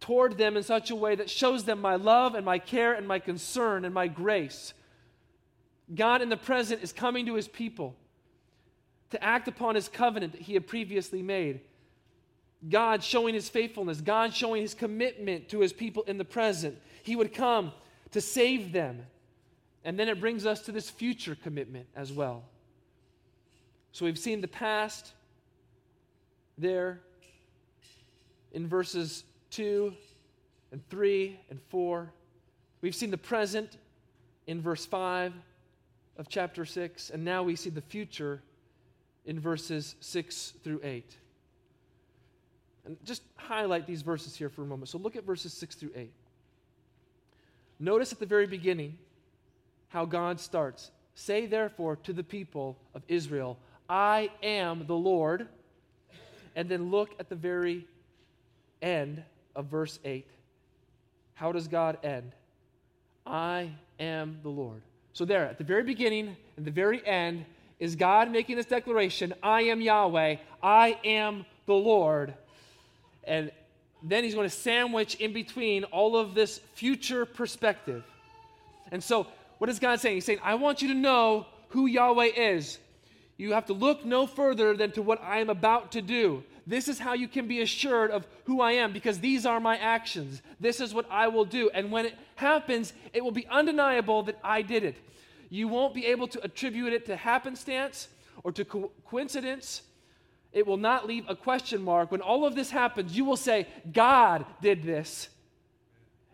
[0.00, 3.06] toward them in such a way that shows them my love and my care and
[3.06, 4.74] my concern and my grace.
[5.94, 7.94] God in the present is coming to his people
[9.10, 11.60] to act upon his covenant that he had previously made.
[12.68, 16.78] God showing his faithfulness, God showing his commitment to his people in the present.
[17.02, 17.72] He would come
[18.12, 19.04] to save them.
[19.84, 22.44] And then it brings us to this future commitment as well.
[23.90, 25.12] So we've seen the past
[26.56, 27.00] there
[28.52, 29.92] in verses 2
[30.70, 32.12] and 3 and 4.
[32.80, 33.76] We've seen the present
[34.46, 35.32] in verse 5
[36.16, 38.42] of chapter 6, and now we see the future
[39.24, 41.16] in verses 6 through 8.
[42.84, 44.88] And just highlight these verses here for a moment.
[44.88, 46.12] So look at verses 6 through 8.
[47.82, 48.96] Notice at the very beginning
[49.88, 50.92] how God starts.
[51.16, 53.58] Say therefore to the people of Israel,
[53.88, 55.48] I am the Lord.
[56.54, 57.84] And then look at the very
[58.82, 59.24] end
[59.56, 60.24] of verse 8.
[61.34, 62.30] How does God end?
[63.26, 64.82] I am the Lord.
[65.12, 67.44] So, there, at the very beginning and the very end,
[67.80, 72.34] is God making this declaration I am Yahweh, I am the Lord.
[73.24, 73.50] And
[74.02, 78.04] then he's going to sandwich in between all of this future perspective.
[78.90, 79.26] And so,
[79.58, 80.16] what is God saying?
[80.16, 82.78] He's saying, I want you to know who Yahweh is.
[83.36, 86.44] You have to look no further than to what I am about to do.
[86.66, 89.76] This is how you can be assured of who I am because these are my
[89.78, 90.42] actions.
[90.60, 91.70] This is what I will do.
[91.74, 94.96] And when it happens, it will be undeniable that I did it.
[95.48, 98.08] You won't be able to attribute it to happenstance
[98.44, 99.82] or to co- coincidence.
[100.52, 102.10] It will not leave a question mark.
[102.10, 105.28] When all of this happens, you will say, God did this.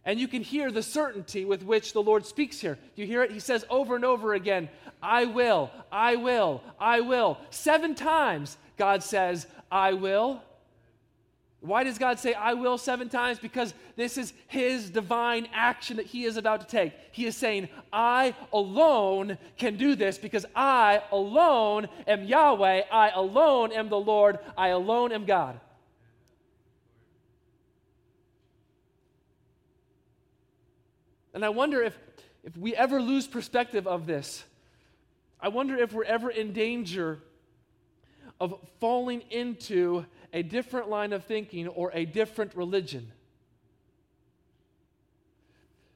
[0.04, 2.78] And you can hear the certainty with which the Lord speaks here.
[2.96, 3.30] Do you hear it?
[3.30, 4.68] He says over and over again,
[5.02, 7.38] I will, I will, I will.
[7.50, 10.42] Seven times God says, I will.
[11.60, 13.40] Why does God say, I will seven times?
[13.40, 16.92] Because this is His divine action that He is about to take.
[17.10, 22.82] He is saying, I alone can do this because I alone am Yahweh.
[22.92, 24.38] I alone am the Lord.
[24.56, 25.58] I alone am God.
[31.34, 31.98] And I wonder if,
[32.44, 34.44] if we ever lose perspective of this.
[35.40, 37.20] I wonder if we're ever in danger
[38.40, 43.10] of falling into a different line of thinking or a different religion.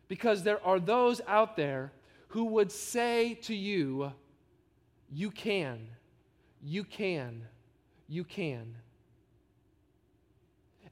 [0.08, 1.92] Because there are those out there
[2.28, 4.12] who would say to you,
[5.10, 5.88] You can,
[6.62, 7.42] you can,
[8.08, 8.74] you can.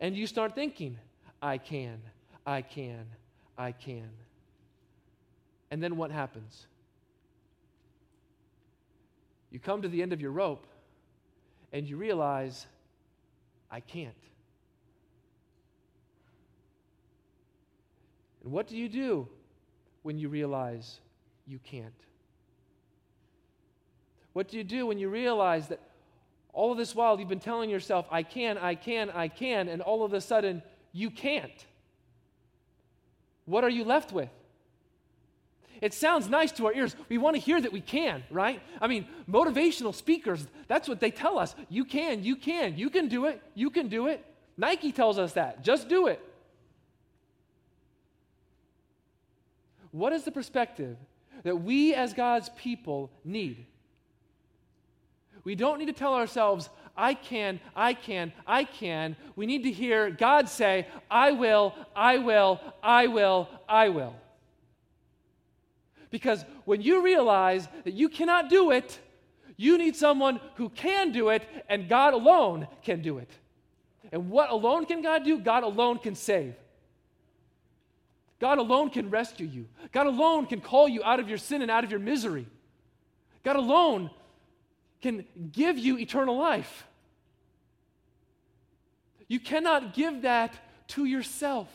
[0.00, 0.98] And you start thinking,
[1.42, 2.00] I can,
[2.46, 3.06] I can,
[3.58, 4.08] I can.
[5.70, 6.66] And then what happens?
[9.50, 10.66] You come to the end of your rope
[11.72, 12.66] and you realize,
[13.70, 14.14] I can't.
[18.42, 19.28] And what do you do
[20.02, 21.00] when you realize
[21.46, 21.92] you can't?
[24.32, 25.80] What do you do when you realize that
[26.52, 29.82] all of this while you've been telling yourself, I can, I can, I can, and
[29.82, 30.62] all of a sudden
[30.92, 31.66] you can't?
[33.44, 34.30] What are you left with?
[35.80, 36.94] It sounds nice to our ears.
[37.08, 38.60] We want to hear that we can, right?
[38.80, 41.54] I mean, motivational speakers, that's what they tell us.
[41.68, 44.24] You can, you can, you can do it, you can do it.
[44.56, 45.64] Nike tells us that.
[45.64, 46.20] Just do it.
[49.90, 50.96] What is the perspective
[51.42, 53.66] that we as God's people need?
[55.44, 59.16] We don't need to tell ourselves, I can, I can, I can.
[59.34, 64.14] We need to hear God say, I will, I will, I will, I will.
[66.10, 68.98] Because when you realize that you cannot do it,
[69.56, 73.30] you need someone who can do it, and God alone can do it.
[74.10, 75.38] And what alone can God do?
[75.38, 76.54] God alone can save.
[78.40, 79.68] God alone can rescue you.
[79.92, 82.46] God alone can call you out of your sin and out of your misery.
[83.44, 84.10] God alone
[85.02, 86.86] can give you eternal life.
[89.28, 90.54] You cannot give that
[90.88, 91.68] to yourself.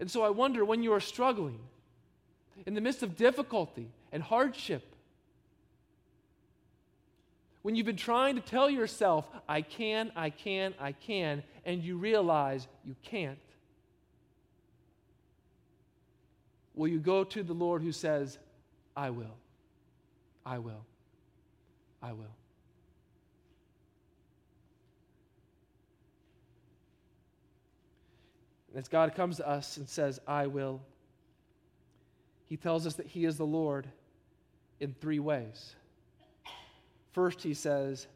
[0.00, 1.60] And so I wonder when you are struggling,
[2.66, 4.82] in the midst of difficulty and hardship,
[7.62, 11.98] when you've been trying to tell yourself, I can, I can, I can, and you
[11.98, 13.38] realize you can't,
[16.74, 18.38] will you go to the Lord who says,
[18.96, 19.36] I will,
[20.46, 20.86] I will,
[22.02, 22.39] I will?
[28.70, 30.80] And as God comes to us and says, I will,
[32.46, 33.86] He tells us that He is the Lord
[34.78, 35.74] in three ways.
[37.12, 38.06] First, He says,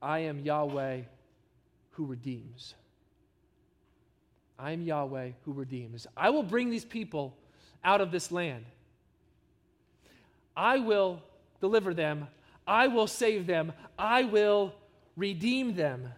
[0.00, 1.00] I am Yahweh
[1.92, 2.74] who redeems.
[4.58, 6.06] I am Yahweh who redeems.
[6.16, 7.36] I will bring these people
[7.84, 8.64] out of this land.
[10.56, 11.22] I will
[11.60, 12.28] deliver them.
[12.66, 13.72] I will save them.
[13.98, 14.74] I will
[15.16, 16.08] redeem them.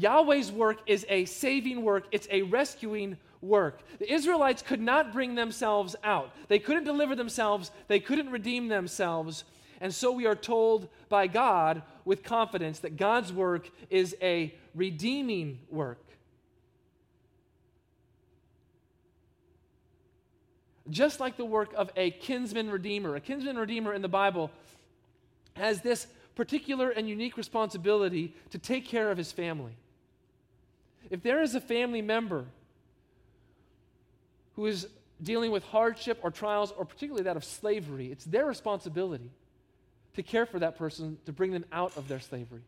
[0.00, 3.80] Yahweh's work is a saving work, it's a rescuing work.
[3.98, 9.44] The Israelites could not bring themselves out, they couldn't deliver themselves, they couldn't redeem themselves.
[9.82, 15.58] And so we are told by God with confidence that God's work is a redeeming
[15.70, 16.04] work.
[20.88, 24.50] Just like the work of a kinsman redeemer, a kinsman redeemer in the Bible
[25.54, 29.72] has this particular and unique responsibility to take care of his family.
[31.10, 32.46] If there is a family member
[34.54, 34.86] who is
[35.22, 39.30] dealing with hardship or trials, or particularly that of slavery, it's their responsibility
[40.14, 42.62] to care for that person, to bring them out of their slavery,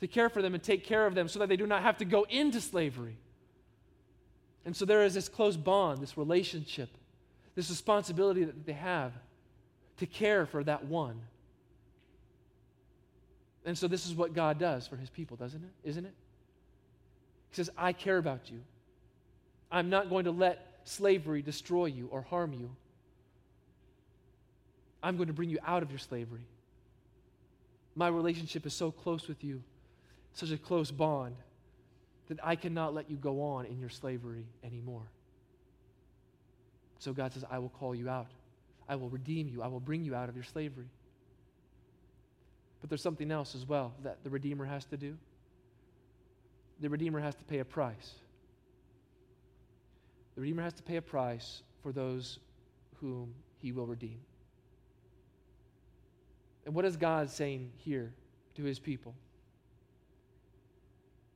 [0.00, 1.98] to care for them and take care of them so that they do not have
[1.98, 3.16] to go into slavery.
[4.64, 6.90] And so there is this close bond, this relationship,
[7.54, 9.12] this responsibility that they have
[9.98, 11.20] to care for that one.
[13.64, 15.88] And so this is what God does for his people, doesn't it?
[15.88, 16.14] Isn't it?
[17.50, 18.60] He says, I care about you.
[19.70, 22.70] I'm not going to let slavery destroy you or harm you.
[25.02, 26.46] I'm going to bring you out of your slavery.
[27.94, 29.62] My relationship is so close with you,
[30.32, 31.36] such a close bond,
[32.28, 35.10] that I cannot let you go on in your slavery anymore.
[36.98, 38.28] So God says, I will call you out.
[38.88, 39.62] I will redeem you.
[39.62, 40.88] I will bring you out of your slavery.
[42.80, 45.16] But there's something else as well that the Redeemer has to do.
[46.80, 48.14] The Redeemer has to pay a price.
[50.34, 52.38] The Redeemer has to pay a price for those
[53.00, 54.20] whom he will redeem.
[56.64, 58.12] And what is God saying here
[58.54, 59.14] to his people?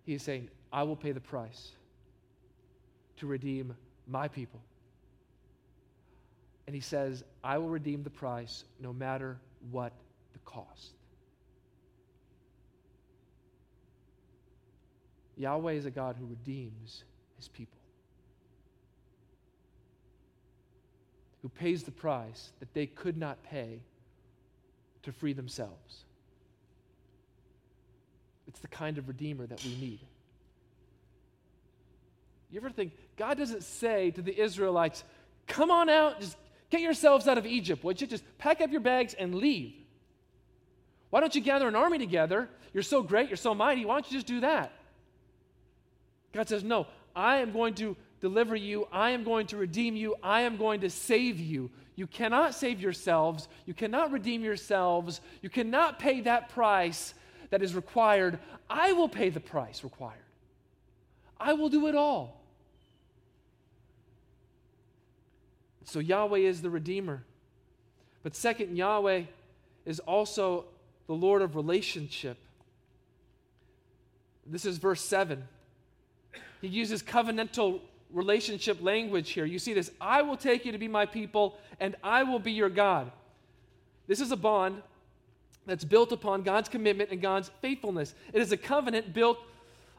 [0.05, 1.71] He is saying, I will pay the price
[3.17, 3.75] to redeem
[4.07, 4.61] my people.
[6.67, 9.39] And he says, I will redeem the price no matter
[9.71, 9.93] what
[10.33, 10.93] the cost.
[15.37, 17.05] Yahweh is a God who redeems
[17.37, 17.79] his people,
[21.43, 23.81] who pays the price that they could not pay
[25.03, 26.05] to free themselves.
[28.47, 30.01] It's the kind of redeemer that we need.
[32.51, 35.05] You ever think, God doesn't say to the Israelites,
[35.47, 36.37] come on out, just
[36.69, 38.07] get yourselves out of Egypt, would you?
[38.07, 39.73] Just pack up your bags and leave.
[41.09, 42.49] Why don't you gather an army together?
[42.75, 43.85] You're so great, you're so mighty.
[43.85, 44.73] Why don't you just do that?
[46.33, 48.89] God says, No, I am going to deliver you.
[48.93, 50.17] I am going to redeem you.
[50.23, 51.71] I am going to save you.
[51.95, 53.49] You cannot save yourselves.
[53.67, 55.21] You cannot redeem yourselves.
[55.43, 57.15] You cannot pay that price
[57.51, 58.39] that is required.
[58.71, 60.17] I will pay the price required.
[61.39, 62.41] I will do it all.
[65.85, 67.25] So Yahweh is the Redeemer.
[68.23, 69.25] But second, Yahweh
[69.85, 70.67] is also
[71.07, 72.39] the Lord of relationship.
[74.47, 75.47] This is verse 7.
[76.63, 77.81] He uses covenantal
[78.13, 79.45] relationship language here.
[79.45, 82.53] You see this I will take you to be my people, and I will be
[82.53, 83.11] your God.
[84.07, 84.81] This is a bond
[85.67, 88.15] that's built upon God's commitment and God's faithfulness.
[88.33, 89.39] It is a covenant built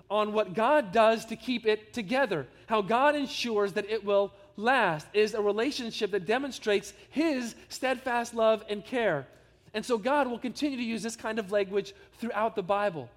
[0.10, 5.08] on what God does to keep it together, how God ensures that it will last.
[5.14, 9.28] It is a relationship that demonstrates His steadfast love and care.
[9.74, 13.10] And so God will continue to use this kind of language throughout the Bible.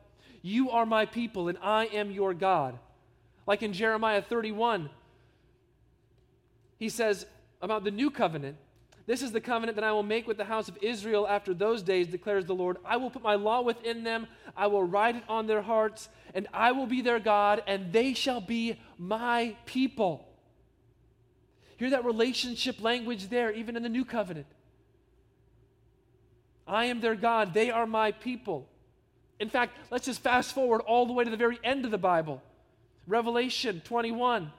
[0.43, 2.79] You are my people, and I am your God.
[3.47, 4.91] Like in Jeremiah 31,
[6.79, 7.27] he says
[7.63, 8.57] about the new covenant
[9.07, 11.83] This is the covenant that I will make with the house of Israel after those
[11.83, 12.77] days, declares the Lord.
[12.85, 14.27] I will put my law within them,
[14.57, 18.15] I will write it on their hearts, and I will be their God, and they
[18.15, 20.27] shall be my people.
[21.77, 24.47] Hear that relationship language there, even in the new covenant.
[26.67, 28.67] I am their God, they are my people.
[29.39, 31.99] In fact, let's just fast forward all the way to the very end of the
[31.99, 32.43] Bible.
[33.07, 34.53] Revelation 21.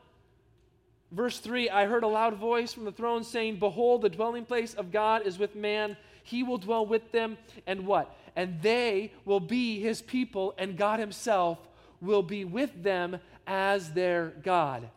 [1.11, 4.73] Verse 3 I heard a loud voice from the throne saying, Behold, the dwelling place
[4.73, 5.97] of God is with man.
[6.23, 8.13] He will dwell with them, and what?
[8.35, 11.57] And they will be his people, and God himself
[12.01, 14.89] will be with them as their God.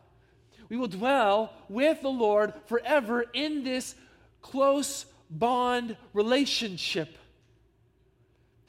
[0.67, 3.95] We will dwell with the Lord forever in this
[4.41, 7.17] close bond relationship.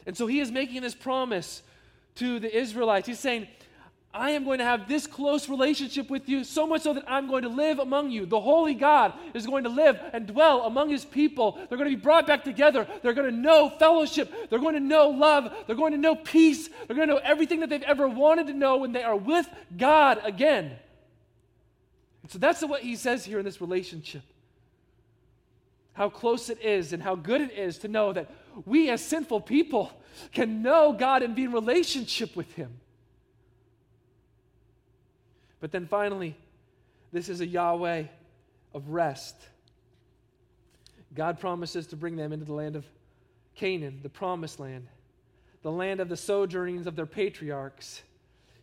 [0.07, 1.63] And so he is making this promise
[2.17, 3.07] to the Israelites.
[3.07, 3.49] He's saying,
[4.15, 7.29] I am going to have this close relationship with you, so much so that I'm
[7.29, 8.27] going to live among you.
[8.27, 11.53] The Holy God is going to live and dwell among his people.
[11.53, 12.87] They're going to be brought back together.
[13.03, 14.51] They're going to know fellowship.
[14.51, 15.55] They're going to know love.
[15.67, 16.69] They're going to know peace.
[16.87, 19.49] They're going to know everything that they've ever wanted to know when they are with
[19.79, 20.73] God again.
[22.29, 24.23] So that's what he says here in this relationship.
[25.95, 28.31] How close it is and how good it is to know that
[28.67, 29.91] we as sinful people
[30.33, 32.79] can know God and be in relationship with him.
[35.63, 36.37] But then finally,
[37.13, 38.07] this is a Yahweh
[38.75, 39.37] of rest.
[41.15, 42.85] God promises to bring them into the land of
[43.55, 44.89] Canaan, the promised land,
[45.63, 48.03] the land of the sojournings of their patriarchs.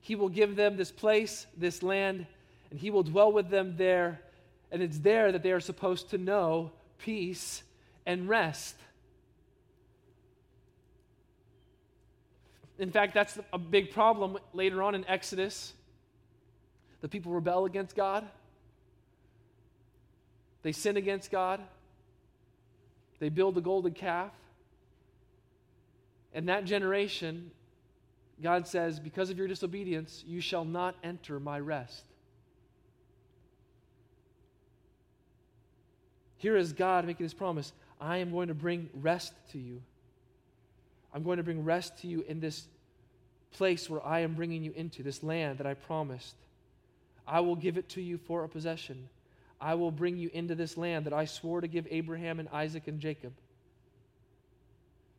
[0.02, 2.28] He will give them this place, this land,
[2.70, 4.20] and He will dwell with them there.
[4.70, 7.64] And it's there that they are supposed to know peace
[8.06, 8.76] and rest.
[12.78, 15.74] In fact, that's a big problem later on in Exodus
[17.02, 18.28] the people rebel against God.
[20.62, 21.62] They sin against God.
[23.20, 24.32] They build the golden calf.
[26.34, 27.52] And that generation,
[28.42, 32.04] God says, because of your disobedience, you shall not enter my rest.
[36.38, 39.82] Here is God making this promise I am going to bring rest to you.
[41.14, 42.68] I'm going to bring rest to you in this
[43.52, 46.36] place where I am bringing you into, this land that I promised.
[47.30, 49.08] I will give it to you for a possession.
[49.62, 52.88] I will bring you into this land that I swore to give Abraham and Isaac
[52.88, 53.34] and Jacob.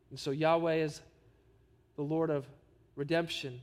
[0.09, 1.01] And so Yahweh is
[1.95, 2.45] the Lord of
[2.95, 3.61] redemption,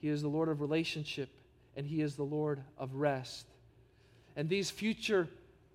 [0.00, 1.28] He is the Lord of relationship,
[1.76, 3.46] and He is the Lord of rest.
[4.36, 5.28] And these future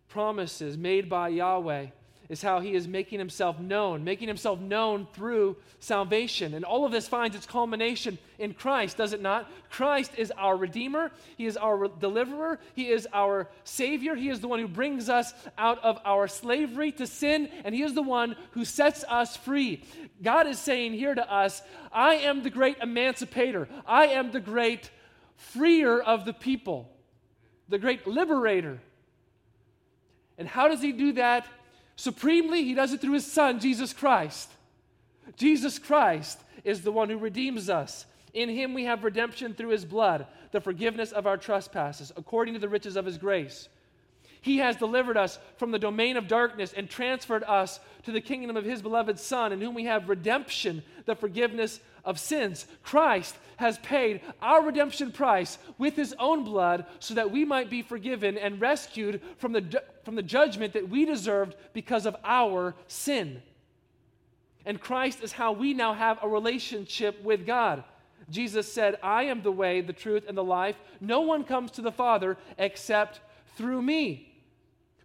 [0.08, 1.88] promises made by Yahweh
[2.30, 6.54] is how he is making himself known, making himself known through salvation.
[6.54, 9.50] And all of this finds its culmination in Christ, does it not?
[9.70, 14.48] Christ is our Redeemer, He is our deliverer, He is our Savior, He is the
[14.48, 18.36] one who brings us out of our slavery to sin, and He is the one
[18.52, 19.84] who sets us free.
[20.22, 21.62] God is saying here to us,
[21.92, 24.90] I am the great emancipator, I am the great
[25.36, 26.90] freer of the people,
[27.70, 28.80] the great liberator.
[30.38, 31.48] And how does He do that?
[31.96, 34.50] Supremely, he does it through his son, Jesus Christ.
[35.38, 38.06] Jesus Christ is the one who redeems us.
[38.34, 42.60] In him we have redemption through his blood, the forgiveness of our trespasses, according to
[42.60, 43.70] the riches of his grace.
[44.42, 48.56] He has delivered us from the domain of darkness and transferred us to the kingdom
[48.56, 52.66] of his beloved Son, in whom we have redemption, the forgiveness of sins.
[52.84, 57.82] Christ has paid our redemption price with his own blood so that we might be
[57.82, 63.42] forgiven and rescued from the, from the judgment that we deserved because of our sin.
[64.66, 67.84] And Christ is how we now have a relationship with God.
[68.30, 70.76] Jesus said, I am the way, the truth, and the life.
[71.00, 73.22] No one comes to the Father except
[73.56, 74.32] through me.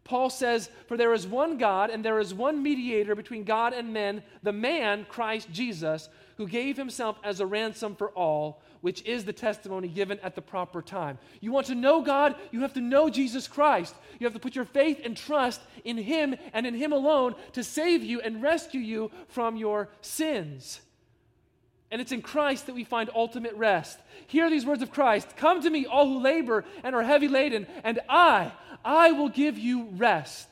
[0.05, 3.93] Paul says, For there is one God, and there is one mediator between God and
[3.93, 6.09] men, the man, Christ Jesus,
[6.41, 10.41] who gave himself as a ransom for all, which is the testimony given at the
[10.41, 11.18] proper time.
[11.43, 12.34] You want to know God?
[12.51, 13.95] You have to know Jesus Christ.
[14.18, 17.62] You have to put your faith and trust in Him and in Him alone to
[17.62, 20.80] save you and rescue you from your sins.
[21.91, 23.99] And it's in Christ that we find ultimate rest.
[24.26, 27.66] Hear these words of Christ Come to me, all who labor and are heavy laden,
[27.84, 28.51] and I,
[28.82, 30.49] I will give you rest.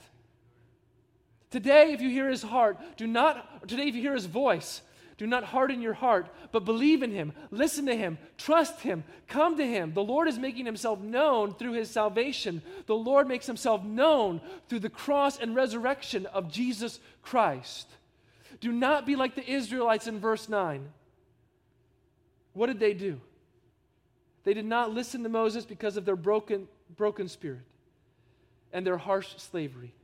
[1.51, 4.83] Today, if you hear his heart, do not, today, if you hear his voice,
[5.19, 9.57] do not harden your heart, but believe in him, listen to him, trust him, come
[9.57, 9.93] to him.
[9.93, 12.63] The Lord is making himself known through his salvation.
[12.87, 17.89] The Lord makes himself known through the cross and resurrection of Jesus Christ.
[18.61, 20.89] Do not be like the Israelites in verse 9.
[22.53, 23.21] What did they do?
[24.45, 27.67] They did not listen to Moses because of their broken, broken spirit
[28.73, 29.95] and their harsh slavery.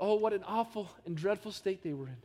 [0.00, 2.16] Oh, what an awful and dreadful state they were in.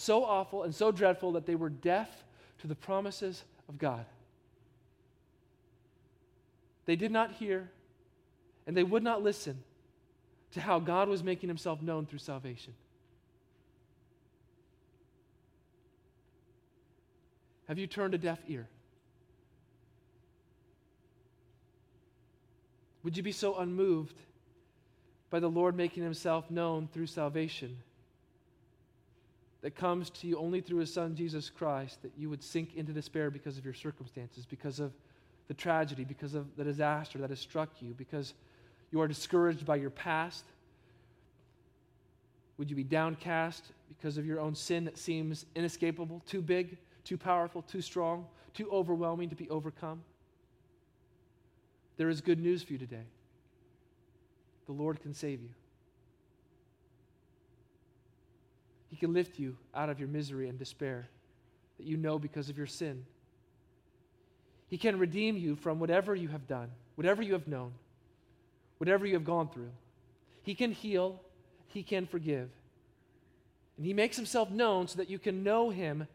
[0.00, 2.08] So awful and so dreadful that they were deaf
[2.60, 4.06] to the promises of God.
[6.86, 7.68] They did not hear
[8.64, 9.58] and they would not listen
[10.52, 12.74] to how God was making himself known through salvation.
[17.66, 18.68] Have you turned a deaf ear?
[23.02, 24.14] Would you be so unmoved
[25.28, 27.78] by the Lord making himself known through salvation
[29.62, 32.92] that comes to you only through his Son, Jesus Christ, that you would sink into
[32.92, 34.92] despair because of your circumstances, because of
[35.48, 38.34] the tragedy, because of the disaster that has struck you, because
[38.90, 40.44] you are discouraged by your past?
[42.58, 47.16] Would you be downcast because of your own sin that seems inescapable, too big, too
[47.16, 50.02] powerful, too strong, too overwhelming to be overcome?
[51.96, 53.06] There is good news for you today.
[54.66, 55.48] The Lord can save you.
[58.90, 61.08] He can lift you out of your misery and despair
[61.76, 63.04] that you know because of your sin.
[64.68, 67.72] He can redeem you from whatever you have done, whatever you have known,
[68.78, 69.70] whatever you have gone through.
[70.42, 71.20] He can heal,
[71.68, 72.50] He can forgive.
[73.76, 76.06] And He makes Himself known so that you can know Him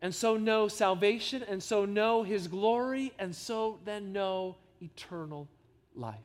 [0.00, 5.48] and so know salvation and so know His glory and so then know eternal
[5.94, 6.16] life.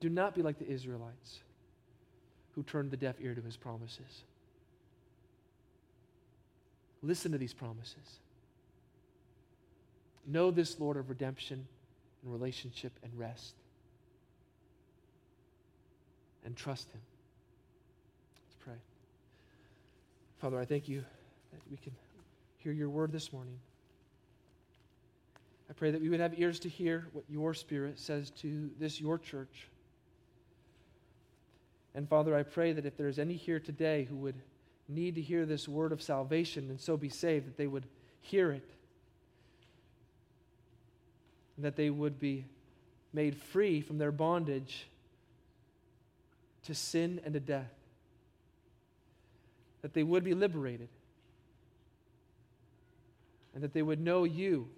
[0.00, 1.40] Do not be like the Israelites
[2.54, 4.24] who turned the deaf ear to his promises.
[7.02, 8.18] Listen to these promises.
[10.26, 11.66] Know this Lord of redemption
[12.22, 13.54] and relationship and rest.
[16.44, 17.00] And trust him.
[18.46, 18.80] Let's pray.
[20.38, 21.04] Father, I thank you
[21.52, 21.92] that we can
[22.58, 23.58] hear your word this morning.
[25.68, 29.00] I pray that we would have ears to hear what your spirit says to this,
[29.00, 29.68] your church.
[31.94, 34.40] And Father, I pray that if there's any here today who would
[34.88, 37.86] need to hear this word of salvation and so be saved, that they would
[38.20, 38.68] hear it.
[41.56, 42.46] And that they would be
[43.12, 44.88] made free from their bondage
[46.64, 47.72] to sin and to death.
[49.82, 50.88] That they would be liberated.
[53.54, 54.68] And that they would know you,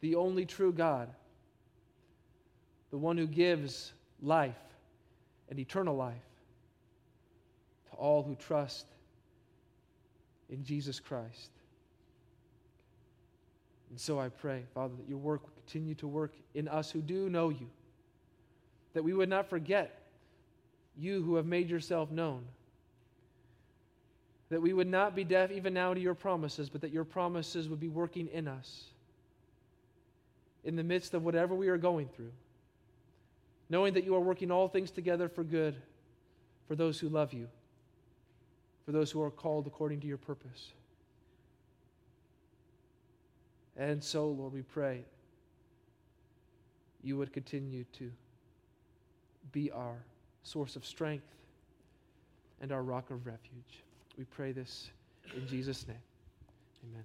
[0.00, 1.10] the only true God,
[2.90, 4.54] the one who gives life
[5.50, 6.29] and eternal life
[8.00, 8.86] all who trust
[10.48, 11.50] in Jesus Christ.
[13.90, 17.02] And so I pray, Father, that your work will continue to work in us who
[17.02, 17.68] do know you,
[18.94, 20.02] that we would not forget
[20.96, 22.44] you who have made yourself known,
[24.48, 27.68] that we would not be deaf even now to your promises, but that your promises
[27.68, 28.84] would be working in us
[30.64, 32.32] in the midst of whatever we are going through,
[33.68, 35.74] knowing that you are working all things together for good
[36.66, 37.48] for those who love you
[38.90, 40.72] for those who are called according to your purpose.
[43.76, 45.04] And so, Lord, we pray
[47.00, 48.10] you would continue to
[49.52, 49.94] be our
[50.42, 51.36] source of strength
[52.60, 53.84] and our rock of refuge.
[54.18, 54.90] We pray this
[55.36, 55.96] in Jesus' name.
[56.90, 57.04] Amen.